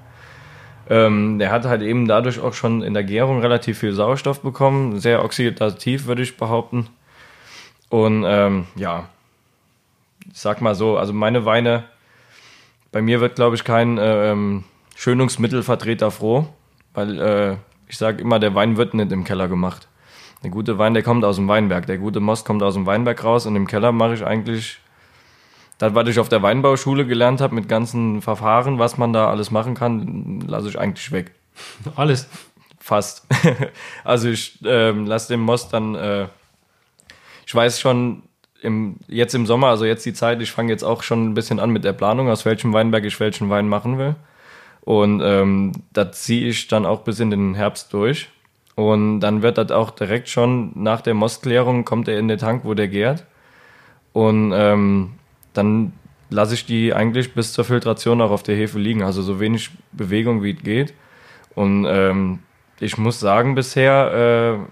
[0.89, 5.01] Ähm, der hat halt eben dadurch auch schon in der Gärung relativ viel Sauerstoff bekommen,
[5.01, 6.89] sehr oxidativ, würde ich behaupten.
[7.89, 9.09] Und ähm, ja,
[10.33, 11.85] ich sag mal so, also meine Weine,
[12.93, 14.65] bei mir wird, glaube ich, kein äh, ähm,
[14.95, 16.47] Schönungsmittelvertreter froh,
[16.95, 17.57] weil äh,
[17.89, 19.89] ich sage immer, der Wein wird nicht im Keller gemacht.
[20.43, 21.87] Der gute Wein, der kommt aus dem Weinberg.
[21.87, 24.79] Der gute Most kommt aus dem Weinberg raus und im Keller mache ich eigentlich
[25.79, 29.51] das, was ich auf der Weinbauschule gelernt habe mit ganzen Verfahren, was man da alles
[29.51, 31.33] machen kann, lasse ich eigentlich weg.
[31.97, 32.29] Alles?
[32.79, 33.27] Fast.
[34.05, 36.29] also ich ähm, lasse den Most dann, äh,
[37.47, 38.23] ich weiß schon,
[38.63, 41.61] im, jetzt im Sommer, also jetzt die Zeit, ich fange jetzt auch schon ein bisschen
[41.61, 44.17] an mit der Planung, aus welchem Weinberg ich welchen Wein machen will.
[44.81, 48.29] Und ähm, das ziehe ich dann auch bis in den Herbst durch.
[48.77, 52.65] Und dann wird das auch direkt schon nach der Mostklärung kommt er in den Tank,
[52.65, 53.25] wo der gärt.
[54.13, 55.15] Und ähm,
[55.57, 55.93] dann
[56.31, 59.03] lasse ich die eigentlich bis zur Filtration auch auf der Hefe liegen.
[59.03, 60.95] Also so wenig Bewegung wie es geht.
[61.55, 62.41] Und ähm,
[62.81, 64.67] ich muss sagen, bisher, äh,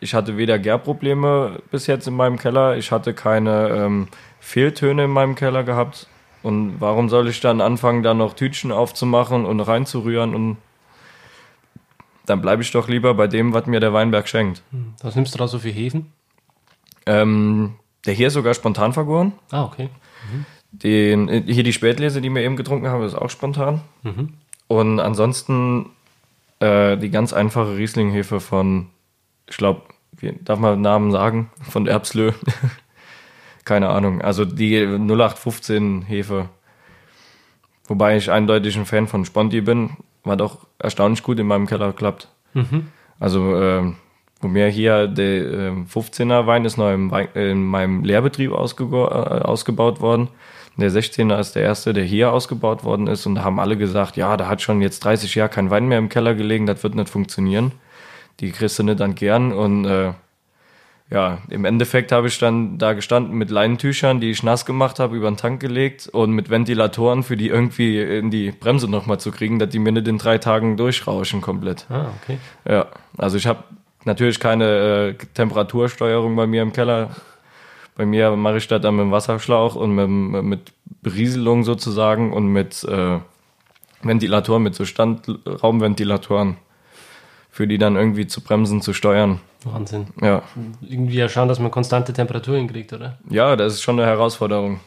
[0.00, 4.08] ich hatte weder Gärprobleme bis jetzt in meinem Keller, ich hatte keine ähm,
[4.40, 6.08] Fehltöne in meinem Keller gehabt.
[6.42, 10.58] Und warum soll ich dann anfangen, da noch Tütchen aufzumachen und reinzurühren und
[12.26, 14.62] dann bleibe ich doch lieber bei dem, was mir der Weinberg schenkt.
[15.02, 16.12] Was nimmst du da so für Hefen?
[17.06, 17.74] Ähm,
[18.06, 19.32] der hier ist sogar spontan vergoren.
[19.50, 19.90] Ah, okay.
[20.82, 23.82] Den, hier die Spätlese, die wir eben getrunken haben, ist auch spontan.
[24.66, 25.90] Und ansonsten
[26.60, 28.88] äh, die ganz einfache Riesling-Hefe von,
[29.48, 29.82] ich glaube,
[30.40, 31.50] darf man Namen sagen?
[31.62, 32.32] Von Erbslö.
[33.64, 34.20] Keine Ahnung.
[34.20, 36.48] Also die 0815 Hefe.
[37.86, 39.90] Wobei ich eindeutig ein Fan von Sponti bin,
[40.22, 42.28] war doch erstaunlich gut in meinem Keller klappt.
[43.20, 43.96] Also, ähm,
[44.40, 48.54] wo mir hier der ähm, 15er Wein ist noch im Wein, in meinem Lehrbetrieb äh,
[48.54, 50.28] ausgebaut worden.
[50.76, 53.26] Der 16er ist der erste, der hier ausgebaut worden ist.
[53.26, 55.98] Und da haben alle gesagt, ja, da hat schon jetzt 30 Jahre kein Wein mehr
[55.98, 57.72] im Keller gelegen, das wird nicht funktionieren.
[58.40, 59.52] Die kriegst du nicht dann gern.
[59.52, 60.12] Und äh,
[61.10, 65.16] ja, im Endeffekt habe ich dann da gestanden mit Leinentüchern, die ich nass gemacht habe,
[65.16, 69.30] über den Tank gelegt und mit Ventilatoren für die irgendwie in die Bremse nochmal zu
[69.30, 71.86] kriegen, dass die mir nicht in drei Tagen durchrauschen komplett.
[71.88, 72.38] Ah, okay.
[72.68, 73.62] Ja, also ich habe
[74.04, 77.10] natürlich keine äh, Temperatursteuerung bei mir im Keller.
[77.96, 80.08] Bei mir mache ich das dann mit dem Wasserschlauch und mit,
[80.44, 80.72] mit
[81.02, 83.18] Berieselung sozusagen und mit äh,
[84.02, 86.56] Ventilatoren, mit so Standraumventilatoren,
[87.50, 89.40] für die dann irgendwie zu bremsen, zu steuern.
[89.64, 90.08] Wahnsinn.
[90.20, 90.42] Ja,
[90.82, 93.18] Irgendwie ja schauen, dass man konstante Temperatur hinkriegt, oder?
[93.30, 94.80] ja, das ist schon eine Herausforderung.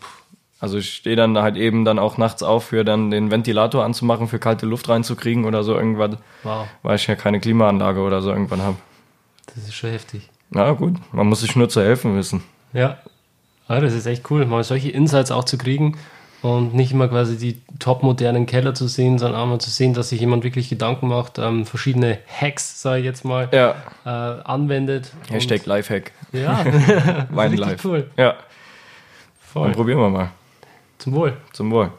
[0.59, 4.27] Also ich stehe dann halt eben dann auch nachts auf, für dann den Ventilator anzumachen,
[4.27, 8.31] für kalte Luft reinzukriegen oder so irgendwas, Wow, weil ich ja keine Klimaanlage oder so
[8.31, 8.77] irgendwann habe.
[9.47, 10.29] das ist schon heftig.
[10.49, 12.43] Na gut, man muss sich nur zu helfen wissen.
[12.73, 12.97] Ja.
[13.69, 15.97] ja, das ist echt cool, mal solche Insights auch zu kriegen
[16.41, 20.09] und nicht immer quasi die top-modernen Keller zu sehen, sondern auch mal zu sehen, dass
[20.09, 24.09] sich jemand wirklich Gedanken macht, ähm, verschiedene Hacks, sage ich jetzt mal, Ja, äh,
[24.43, 25.11] anwendet.
[25.29, 26.11] Hashtag Lifehack.
[26.31, 26.63] Ja,
[27.31, 27.85] Wein richtig live.
[27.85, 28.11] cool.
[28.17, 28.35] Ja,
[29.39, 29.63] Voll.
[29.67, 30.29] dann probieren wir mal.
[30.99, 31.37] Zum Wohl.
[31.53, 31.91] Zum Wohl.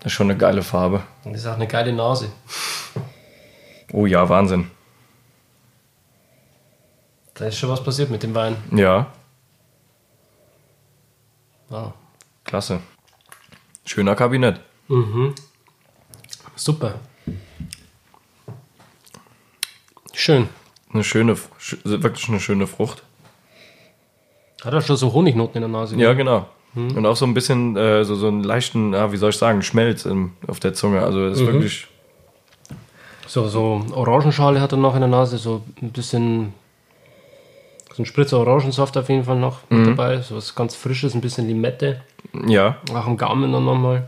[0.00, 1.02] Das ist schon eine geile Farbe.
[1.24, 2.28] Und das ist auch eine geile Nase.
[3.92, 4.70] Oh ja, Wahnsinn.
[7.38, 8.56] Da ist schon was passiert mit dem Wein.
[8.72, 9.06] Ja,
[11.68, 11.92] Wow.
[12.44, 12.80] klasse.
[13.84, 14.60] Schöner Kabinett.
[16.56, 16.94] Super.
[20.14, 20.48] Schön.
[20.92, 23.02] Eine schöne, sch- wirklich eine schöne Frucht.
[24.64, 25.96] Hat er schon so Honignoten in der Nase?
[25.96, 26.48] Ja, genau.
[26.74, 29.62] Und auch so ein bisschen, äh, so, so einen leichten, ja, wie soll ich sagen,
[29.62, 31.02] Schmelz im, auf der Zunge.
[31.02, 31.86] Also das ist wirklich,
[33.26, 36.52] So, so Orangenschale hat er noch in der Nase, so ein bisschen,
[37.98, 41.20] so ein Spritzer Orangensaft auf jeden Fall noch mit dabei, so was ganz Frisches, ein
[41.20, 42.00] bisschen Limette,
[42.46, 42.76] ja.
[42.92, 44.06] auch am Gaumen dann nochmal.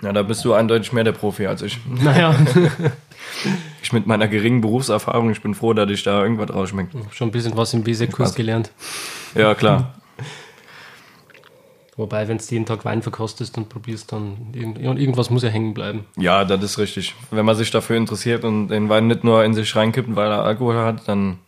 [0.00, 1.78] Ja, da bist du eindeutig mehr der Profi als ich.
[1.88, 2.34] Naja,
[3.82, 6.94] Ich mit meiner geringen Berufserfahrung, ich bin froh, dass ich da irgendwas rausschmeckt.
[7.12, 8.34] schon ein bisschen was im Basic-Kurs Spaß.
[8.34, 8.70] gelernt.
[9.34, 9.94] Ja, klar.
[11.96, 15.72] Wobei, wenn du jeden Tag Wein verkostest und probierst, dann irgend, irgendwas muss ja hängen
[15.72, 16.04] bleiben.
[16.16, 17.14] Ja, das ist richtig.
[17.30, 20.44] Wenn man sich dafür interessiert und den Wein nicht nur in sich reinkippt, weil er
[20.44, 21.38] Alkohol hat, dann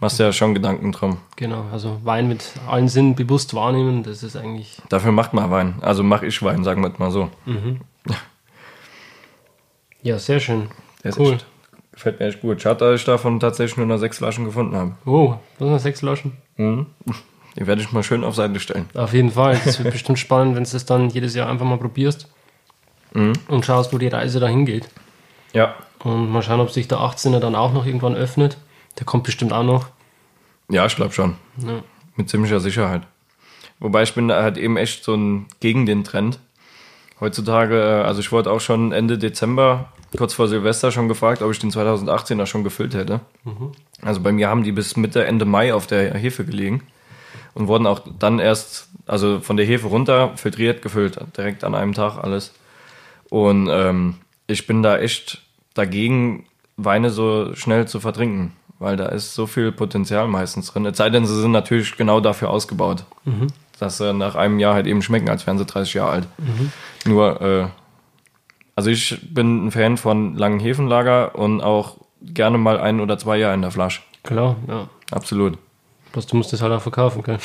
[0.00, 1.18] machst du ja schon Gedanken drum.
[1.36, 5.74] Genau, also Wein mit allen Sinnen bewusst wahrnehmen, das ist eigentlich Dafür macht man Wein.
[5.82, 7.30] Also mach ich Wein, sagen wir es mal so.
[10.04, 10.68] Ja, sehr schön.
[11.04, 11.34] Ist cool.
[11.34, 11.46] echt,
[11.92, 12.60] gefällt mir echt gut.
[12.60, 14.96] Schade, dass ich davon tatsächlich nur noch sechs Flaschen gefunden habe.
[15.06, 16.32] Oh, was noch sechs Flaschen?
[17.56, 18.88] Die werde ich mal schön auf Seite stellen.
[18.94, 19.60] Auf jeden Fall.
[19.64, 22.28] Das wird bestimmt spannend, wenn du das dann jedes Jahr einfach mal probierst
[23.14, 24.88] und schaust, wo die Reise dahin geht.
[25.52, 25.74] Ja.
[26.02, 28.56] Und mal schauen, ob sich der 18er dann auch noch irgendwann öffnet.
[28.98, 29.86] Der kommt bestimmt auch noch.
[30.68, 31.36] Ja, ich glaube schon.
[31.58, 31.82] Ja.
[32.16, 33.02] Mit ziemlicher Sicherheit.
[33.78, 36.38] Wobei ich bin da halt eben echt so ein gegen den Trend.
[37.20, 41.50] Heutzutage, äh, also ich wurde auch schon Ende Dezember, kurz vor Silvester, schon gefragt, ob
[41.50, 43.20] ich den 2018er schon gefüllt hätte.
[44.00, 46.82] Also bei mir haben die bis Mitte, Ende Mai auf der Hefe gelegen
[47.54, 51.92] und wurden auch dann erst, also von der Hefe runter, filtriert, gefüllt, direkt an einem
[51.92, 52.52] Tag alles.
[53.30, 55.42] Und ähm, ich bin da echt
[55.74, 56.46] dagegen,
[56.76, 60.86] Weine so schnell zu vertrinken, weil da ist so viel Potenzial meistens drin.
[60.86, 63.04] Es sei denn, sie sind natürlich genau dafür ausgebaut,
[63.78, 66.28] dass sie nach einem Jahr halt eben schmecken, als wären sie 30 Jahre alt.
[67.04, 67.66] Nur, äh,
[68.74, 73.36] also ich bin ein Fan von langen Hefenlager und auch gerne mal ein oder zwei
[73.36, 74.00] Jahre in der Flasche.
[74.22, 74.88] Klar, ja.
[75.10, 75.58] Absolut.
[76.12, 77.38] Bloß du musst das halt auch verkaufen können.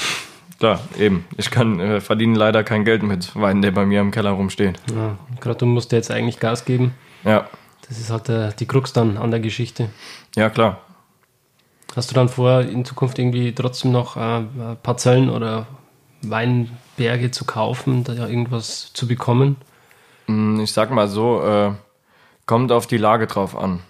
[0.60, 1.26] Klar, eben.
[1.38, 4.80] Ich kann äh, verdiene leider kein Geld mit Wein, der bei mir im Keller rumsteht.
[4.94, 6.94] Ja, Gerade du musst jetzt eigentlich Gas geben.
[7.24, 7.48] Ja,
[7.88, 9.90] Das ist halt der, die Krux dann an der Geschichte.
[10.36, 10.82] ja klar.
[11.96, 14.42] Hast du dann vor, in Zukunft irgendwie trotzdem noch äh,
[14.84, 15.66] Parzellen oder
[16.22, 19.56] Weinberge zu kaufen, da ja irgendwas zu bekommen?
[20.28, 21.72] Mm, Ich sag mal so, äh,
[22.46, 23.82] Kommt auf die Lage drauf an.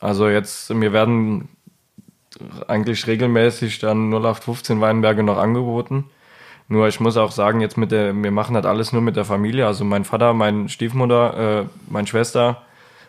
[0.00, 1.48] Also jetzt, mir werden
[2.68, 6.04] eigentlich regelmäßig dann 0815 Weinberge noch angeboten.
[6.68, 9.24] Nur ich muss auch sagen, jetzt mit der, wir machen das alles nur mit der
[9.24, 9.66] Familie.
[9.66, 12.62] Also mein Vater, meine Stiefmutter, äh, meine Schwester,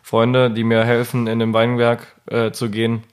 [0.03, 3.03] Freunde, die mir helfen, in den Weinberg äh, zu gehen.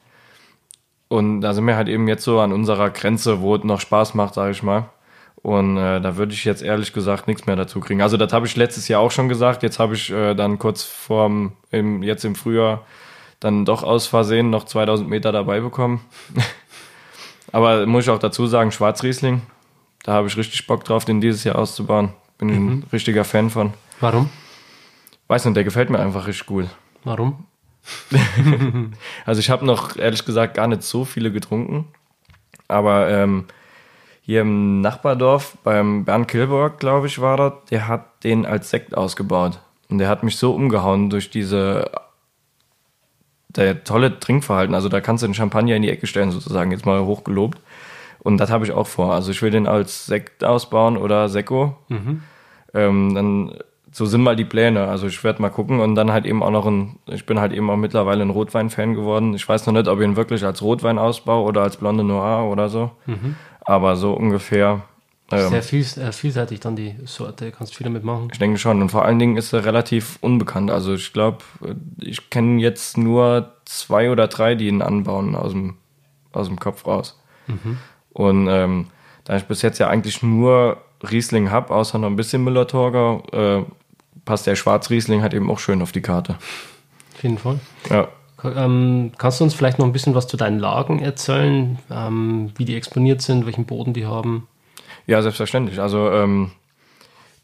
[1.09, 4.15] Und da sind wir halt eben jetzt so an unserer Grenze, wo es noch Spaß
[4.15, 4.91] macht, sage ich mal.
[5.37, 8.01] Und äh, da würde ich jetzt ehrlich gesagt nichts mehr dazu kriegen.
[8.01, 9.63] Also das habe ich letztes Jahr auch schon gesagt.
[9.63, 12.87] Jetzt habe ich äh, dann kurz vorm, im, jetzt im Frühjahr
[13.45, 16.01] dann doch aus Versehen noch 2000 Meter dabei bekommen.
[17.53, 19.43] Aber muss ich auch dazu sagen, Schwarzriesling,
[20.03, 22.15] da habe ich richtig Bock drauf, den dieses Jahr auszubauen.
[22.39, 22.69] Bin mhm.
[22.69, 23.75] ein richtiger Fan von.
[24.01, 24.31] Warum?
[25.29, 26.69] Weiß nicht, der gefällt mir einfach richtig gut.
[27.05, 27.45] Warum?
[29.27, 31.87] also ich habe noch ehrlich gesagt gar nicht so viele getrunken.
[32.67, 33.45] Aber ähm,
[34.23, 38.97] hier im Nachbardorf beim Bernd Kilborg, glaube ich, war das, der hat den als Sekt
[38.97, 39.61] ausgebaut.
[39.91, 41.91] Und der hat mich so umgehauen durch diese
[43.57, 44.75] der tolle Trinkverhalten.
[44.75, 47.61] Also da kannst du den Champagner in die Ecke stellen, sozusagen, jetzt mal hochgelobt.
[48.21, 49.13] Und das habe ich auch vor.
[49.13, 51.77] Also ich will den als Sekt ausbauen oder Sekko.
[51.89, 52.23] Mhm.
[52.73, 53.55] Ähm, dann
[53.93, 54.89] so sind mal die Pläne.
[54.89, 57.53] Also ich werde mal gucken und dann halt eben auch noch ein, ich bin halt
[57.53, 59.35] eben auch mittlerweile ein Rotwein-Fan geworden.
[59.35, 62.51] Ich weiß noch nicht, ob ich ihn wirklich als Rotwein ausbaue oder als Blonde Noir
[62.51, 62.91] oder so.
[63.07, 63.37] Mhm.
[63.61, 64.83] Aber so ungefähr
[65.35, 68.29] ähm, Sehr viel, äh, vielseitig dann die Sorte, kannst viel damit machen.
[68.33, 68.81] Ich denke schon.
[68.83, 70.71] Und vor allen Dingen ist er relativ unbekannt.
[70.71, 75.53] Also ich glaube, äh, ich kenne jetzt nur zwei oder drei, die ihn anbauen aus
[75.53, 75.77] dem,
[76.33, 77.21] aus dem Kopf raus.
[77.47, 77.79] Mhm.
[78.13, 78.87] Und ähm,
[79.25, 83.65] da ich bis jetzt ja eigentlich nur Riesling habe, außer noch ein bisschen Müller-Torgau, äh,
[84.25, 86.37] passt der Schwarzriesling halt eben auch schön auf die Karte.
[87.15, 87.59] Auf jeden Fall.
[87.91, 88.09] Ja.
[88.45, 92.67] Ähm, kannst du uns vielleicht noch ein bisschen was zu deinen Lagen erzählen, ähm, wie
[92.67, 94.49] die exponiert sind, welchen Boden die haben?
[95.07, 95.81] Ja, selbstverständlich.
[95.81, 96.51] Also ähm,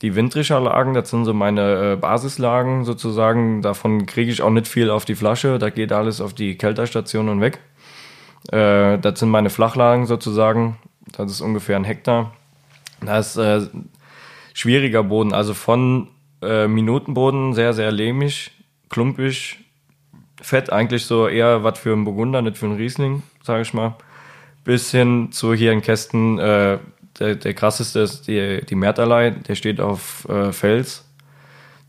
[0.02, 3.60] die Windrischer Lagen, das sind so meine äh, Basislagen sozusagen.
[3.60, 5.58] Davon kriege ich auch nicht viel auf die Flasche.
[5.58, 7.58] Da geht alles auf die Kälterstation und weg.
[8.50, 10.78] Äh, das sind meine Flachlagen sozusagen.
[11.12, 12.32] Das ist ungefähr ein Hektar.
[13.02, 13.66] Das ist äh,
[14.54, 16.08] schwieriger Boden, also von
[16.42, 18.50] äh, Minutenboden, sehr, sehr lehmig,
[18.88, 19.58] klumpig,
[20.40, 23.96] fett, eigentlich so eher was für einen Burgunder, nicht für einen Riesling, sage ich mal,
[24.64, 26.78] bis hin zu hier in Kästen äh,
[27.20, 31.04] der, der krasseste ist die, die Merterlei, der steht auf äh, Fels.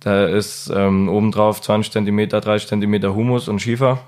[0.02, 4.00] Da ist ähm, obendrauf 20 cm, 30 cm Humus und Schiefer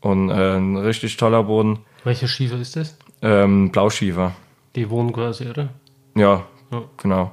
[0.00, 1.80] und äh, ein richtig toller Boden.
[2.04, 2.96] Welcher Schiefer ist das?
[3.22, 4.34] Ähm, Blauschiefer.
[4.76, 5.70] Die wohnen quasi, oder?
[6.14, 6.82] Ja, ja.
[6.96, 7.32] genau.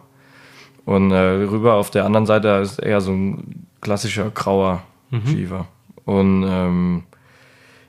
[0.86, 5.28] Und äh, rüber auf der anderen Seite ist eher so ein klassischer grauer mhm.
[5.28, 5.68] Schiefer.
[6.06, 7.04] Und ähm,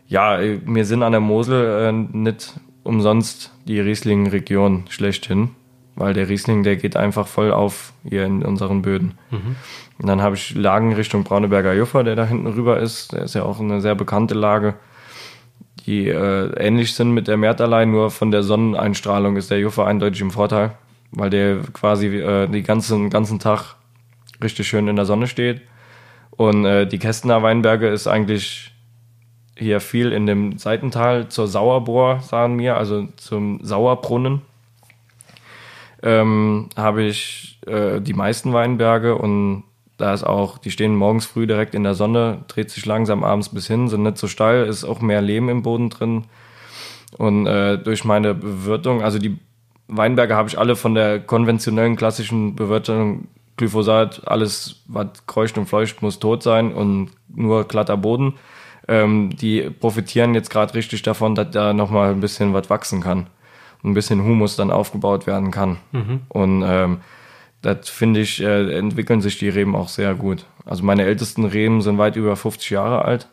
[0.09, 2.55] ja, wir sind an der Mosel äh, nicht
[2.87, 5.51] umsonst die Riesling-Region schlechthin,
[5.95, 9.19] weil der Riesling, der geht einfach voll auf hier in unseren Böden.
[9.31, 9.57] Mhm.
[9.99, 13.13] Und dann habe ich Lagen Richtung Brauneberger Juffer, der da hinten rüber ist.
[13.13, 14.75] Der ist ja auch eine sehr bekannte Lage,
[15.87, 20.21] die äh, ähnlich sind mit der Merterlei, nur von der Sonneneinstrahlung ist der Juffer eindeutig
[20.21, 20.73] im Vorteil,
[21.13, 23.77] weil der quasi äh, den ganzen, ganzen Tag
[24.43, 25.63] richtig schön in der Sonne steht.
[26.31, 28.73] Und äh, die Kästener Weinberge ist eigentlich
[29.57, 34.43] hier viel in dem Seitental zur Sauerbohr, sagen wir, also zum Sauerbrunnen.
[36.03, 39.65] Ähm, habe ich äh, die meisten Weinberge und
[39.97, 43.49] da ist auch, die stehen morgens früh direkt in der Sonne, dreht sich langsam abends
[43.49, 46.25] bis hin, sind nicht so steil, ist auch mehr Lehm im Boden drin.
[47.17, 49.39] Und äh, durch meine Bewirtung, also die
[49.89, 56.03] Weinberge habe ich alle von der konventionellen klassischen Bewirtung Glyphosat, alles, was kreucht und fleucht,
[56.03, 58.35] muss tot sein und nur glatter Boden
[58.89, 63.27] ähm, die profitieren jetzt gerade richtig davon, dass da nochmal ein bisschen was wachsen kann.
[63.85, 65.79] Ein bisschen Humus dann aufgebaut werden kann.
[65.93, 66.21] Mhm.
[66.29, 67.01] Und ähm,
[67.63, 70.47] das finde ich, äh, entwickeln sich die Reben auch sehr gut.
[70.65, 73.29] Also meine ältesten Reben sind weit über 50 Jahre alt.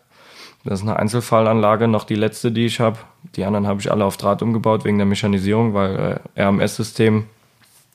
[0.64, 2.97] Das ist eine Einzelfallanlage, noch die letzte, die ich habe.
[3.36, 7.26] Die anderen habe ich alle auf Draht umgebaut wegen der Mechanisierung, weil äh, RMS-System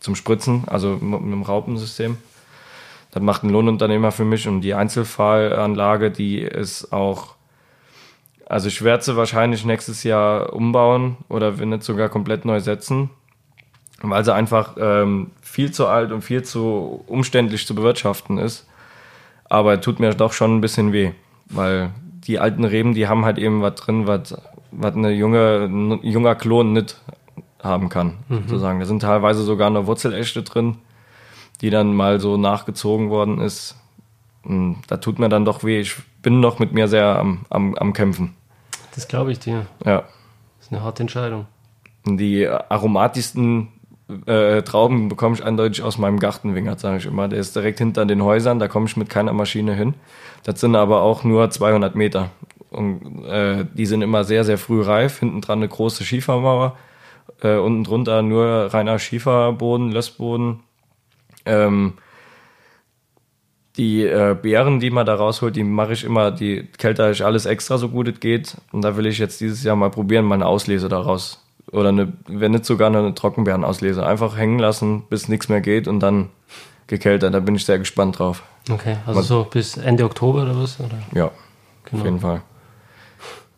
[0.01, 2.19] zum Spritzen, also mit einem Raupensystem.
[3.11, 7.38] Das macht ein Lohnunternehmer für mich und die Einzelfallanlage, die ist auch
[8.49, 13.11] also ich werde sie wahrscheinlich nächstes Jahr umbauen oder wenn nicht sogar komplett neu setzen,
[14.01, 18.67] weil sie einfach ähm, viel zu alt und viel zu umständlich zu bewirtschaften ist.
[19.45, 21.13] Aber tut mir doch schon ein bisschen weh,
[21.47, 21.91] weil
[22.27, 24.35] die alten Reben, die haben halt eben was drin, was,
[24.73, 27.01] eine junge, ein junger Klon nicht
[27.63, 28.43] haben kann, mhm.
[28.47, 28.81] sozusagen.
[28.81, 30.79] Da sind teilweise sogar noch Wurzelechte drin,
[31.61, 33.77] die dann mal so nachgezogen worden ist.
[34.43, 35.81] Und da tut mir dann doch weh.
[35.81, 38.35] Ich bin noch mit mir sehr am, am, am Kämpfen.
[38.99, 39.65] Das glaube ich dir.
[39.87, 40.01] Ja.
[40.59, 41.47] Das ist eine harte Entscheidung.
[42.05, 43.69] Die aromatischsten
[44.27, 47.29] äh, Trauben bekomme ich eindeutig aus meinem Gartenwingert, sage ich immer.
[47.29, 49.95] Der ist direkt hinter den Häusern, da komme ich mit keiner Maschine hin.
[50.43, 52.31] Das sind aber auch nur 200 Meter.
[52.71, 55.21] Und äh, die sind immer sehr, sehr früh reif.
[55.21, 56.77] Hinten dran eine große Schiefermauer.
[57.41, 60.59] Äh, unten drunter nur reiner Schieferboden, Lössboden.
[61.45, 61.93] Ähm,
[63.79, 67.47] die äh, Beeren, die man da rausholt, die mache ich immer, die kälter ich alles
[67.47, 68.57] extra, so gut es geht.
[68.73, 71.45] Und da will ich jetzt dieses Jahr mal probieren, meine Auslese daraus.
[71.71, 74.05] Oder eine, wenn nicht sogar eine Trockenbeerenauslese.
[74.05, 76.31] Einfach hängen lassen, bis nichts mehr geht und dann
[76.89, 77.33] gekältert.
[77.33, 78.43] Da bin ich sehr gespannt drauf.
[78.71, 80.81] Okay, also man, so bis Ende Oktober oder was?
[80.81, 80.99] Oder?
[81.15, 81.31] Ja,
[81.85, 82.01] genau.
[82.01, 82.43] auf jeden Fall.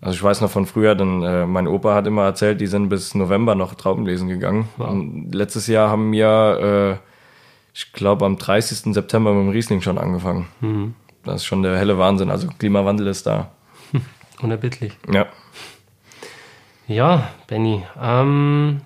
[0.03, 2.89] Also ich weiß noch von früher, denn äh, mein Opa hat immer erzählt, die sind
[2.89, 4.69] bis November noch Traubenlesen gegangen.
[4.77, 4.91] Wow.
[4.91, 7.10] Und letztes Jahr haben wir äh,
[7.73, 8.95] ich glaube, am 30.
[8.95, 10.49] September mit dem Riesling schon angefangen.
[10.61, 10.95] Mhm.
[11.25, 12.31] Das ist schon der helle Wahnsinn.
[12.31, 13.51] Also Klimawandel ist da.
[14.43, 14.97] Unerbittlich.
[15.13, 15.27] Ja.
[16.87, 17.85] Ja, Benny.
[18.01, 18.81] Ähm,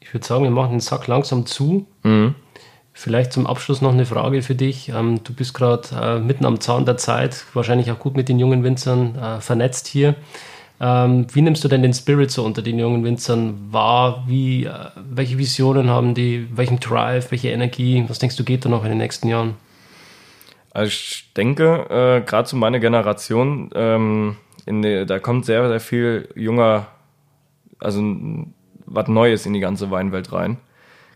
[0.00, 1.86] ich würde sagen, wir machen den Sack langsam zu.
[2.02, 2.34] Mhm.
[2.92, 4.88] Vielleicht zum Abschluss noch eine Frage für dich.
[4.88, 8.38] Ähm, du bist gerade äh, mitten am Zahn der Zeit, wahrscheinlich auch gut mit den
[8.38, 10.14] jungen Winzern äh, vernetzt hier.
[10.78, 14.24] Ähm, wie nimmst du denn den Spirit so unter den jungen Winzern wahr?
[14.26, 16.48] Wie, äh, welche Visionen haben die?
[16.54, 17.30] Welchen Drive?
[17.30, 18.04] Welche Energie?
[18.08, 19.54] Was denkst du, geht da noch in den nächsten Jahren?
[20.72, 26.28] Also ich denke, äh, gerade zu meiner Generation, ähm, die, da kommt sehr, sehr viel
[26.34, 26.88] junger,
[27.78, 28.02] also
[28.84, 30.58] was Neues in die ganze Weinwelt rein.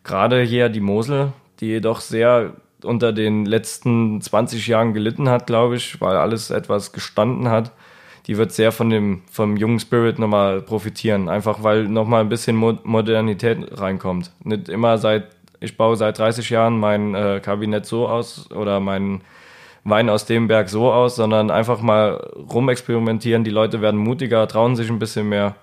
[0.04, 5.76] Gerade hier die Mosel, die jedoch sehr unter den letzten 20 Jahren gelitten hat, glaube
[5.76, 7.72] ich, weil alles etwas gestanden hat
[8.30, 12.54] die wird sehr von dem vom jungen Spirit nochmal profitieren, einfach weil nochmal ein bisschen
[12.54, 14.30] Modernität reinkommt.
[14.44, 15.24] Nicht immer seit
[15.58, 19.22] ich baue seit 30 Jahren mein äh, Kabinett so aus oder mein
[19.82, 23.42] Wein aus dem Berg so aus, sondern einfach mal rumexperimentieren.
[23.42, 25.56] Die Leute werden mutiger, trauen sich ein bisschen mehr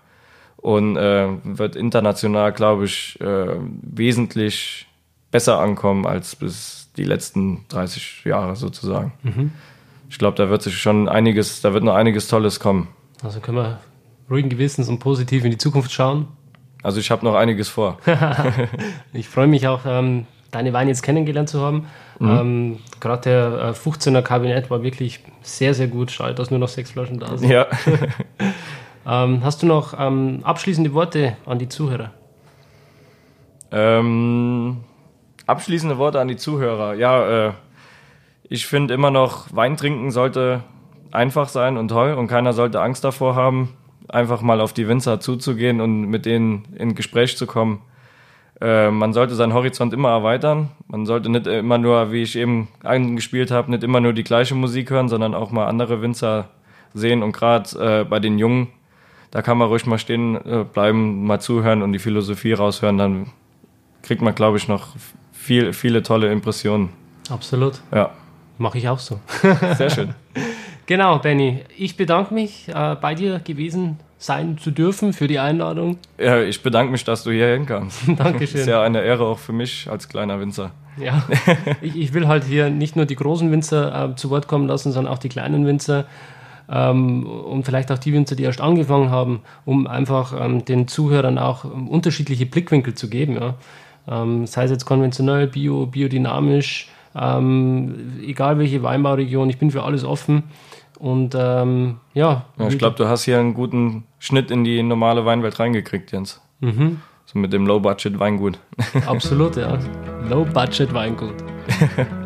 [0.58, 4.88] und äh, wird international, glaube ich, äh, wesentlich
[5.32, 9.14] besser ankommen als bis die letzten 30 Jahre sozusagen.
[9.24, 9.52] Mhm
[10.10, 12.90] ich glaube, da wird sich schon einiges, da wird noch einiges Tolles kommen.
[13.24, 13.80] Also können wir
[14.30, 16.28] ruhigen Gewissens und positiv in die Zukunft schauen.
[16.84, 17.98] Also ich habe noch einiges vor.
[19.14, 21.88] ich freue mich auch, ähm, deine Weine jetzt kennengelernt zu haben.
[22.20, 22.30] Mhm.
[22.30, 26.12] Ähm, Gerade der äh, 15er Kabinett war wirklich sehr, sehr gut.
[26.12, 27.50] Schade, dass nur noch sechs Flaschen da sind.
[27.50, 27.68] Ja.
[29.08, 32.12] ähm, hast du noch ähm, abschließende Worte an die Zuhörer?
[33.72, 34.78] Ähm,
[35.46, 36.94] abschließende Worte an die Zuhörer.
[36.94, 37.54] Ja, äh,
[38.50, 40.64] ich finde immer noch, Wein trinken sollte
[41.12, 43.74] einfach sein und toll und keiner sollte Angst davor haben,
[44.08, 47.82] einfach mal auf die Winzer zuzugehen und mit denen in Gespräch zu kommen.
[48.60, 50.70] Äh, man sollte seinen Horizont immer erweitern.
[50.88, 54.56] Man sollte nicht immer nur, wie ich eben angespielt habe, nicht immer nur die gleiche
[54.56, 56.50] Musik hören, sondern auch mal andere Winzer
[56.94, 57.22] sehen.
[57.24, 58.68] Und gerade äh, bei den Jungen,
[59.32, 62.98] da kann man ruhig mal stehen äh, bleiben, mal zuhören und die Philosophie raushören.
[62.98, 63.28] Dann
[64.02, 64.96] kriegt man, glaube ich, noch
[65.34, 66.90] viel, viele tolle Impressionen.
[67.30, 67.82] Absolut.
[67.94, 68.12] Ja.
[68.58, 69.20] Mache ich auch so.
[69.78, 70.14] Sehr schön.
[70.86, 71.64] genau, Benny.
[71.78, 76.00] Ich bedanke mich, äh, bei dir gewesen sein zu dürfen für die Einladung.
[76.18, 78.02] Ja, ich bedanke mich, dass du hier hinkamst.
[78.18, 78.40] Dankeschön.
[78.40, 80.72] Das ist ja eine Ehre auch für mich als kleiner Winzer.
[80.98, 81.24] Ja,
[81.82, 84.92] ich, ich will halt hier nicht nur die großen Winzer äh, zu Wort kommen lassen,
[84.92, 86.06] sondern auch die kleinen Winzer.
[86.70, 91.38] Ähm, und vielleicht auch die Winzer, die erst angefangen haben, um einfach ähm, den Zuhörern
[91.38, 93.36] auch ähm, unterschiedliche Blickwinkel zu geben.
[93.36, 93.56] Ja.
[94.10, 96.90] Ähm, sei es jetzt konventionell, bio, biodynamisch,
[97.20, 100.44] ähm, egal welche Weinbauregion, ich bin für alles offen.
[101.00, 102.46] Und ähm, ja.
[102.58, 106.42] ja ich glaube, du hast hier einen guten Schnitt in die normale Weinwelt reingekriegt, Jens.
[106.60, 107.02] Mhm.
[107.26, 108.60] So mit dem Low-Budget-Weingut.
[109.06, 109.78] Absolut, ja.
[110.30, 111.36] Low-Budget-Weingut.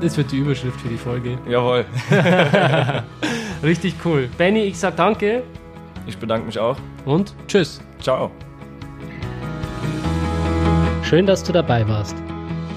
[0.01, 1.35] Das wird die Überschrift für die Folge.
[1.49, 1.83] Jawohl.
[3.63, 4.29] Richtig cool.
[4.37, 5.41] Benny, ich sag danke.
[6.05, 6.77] Ich bedanke mich auch.
[7.05, 7.81] Und tschüss.
[7.99, 8.29] Ciao.
[11.01, 12.15] Schön, dass du dabei warst.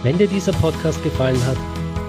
[0.02, 1.58] Wenn dir dieser Podcast gefallen hat,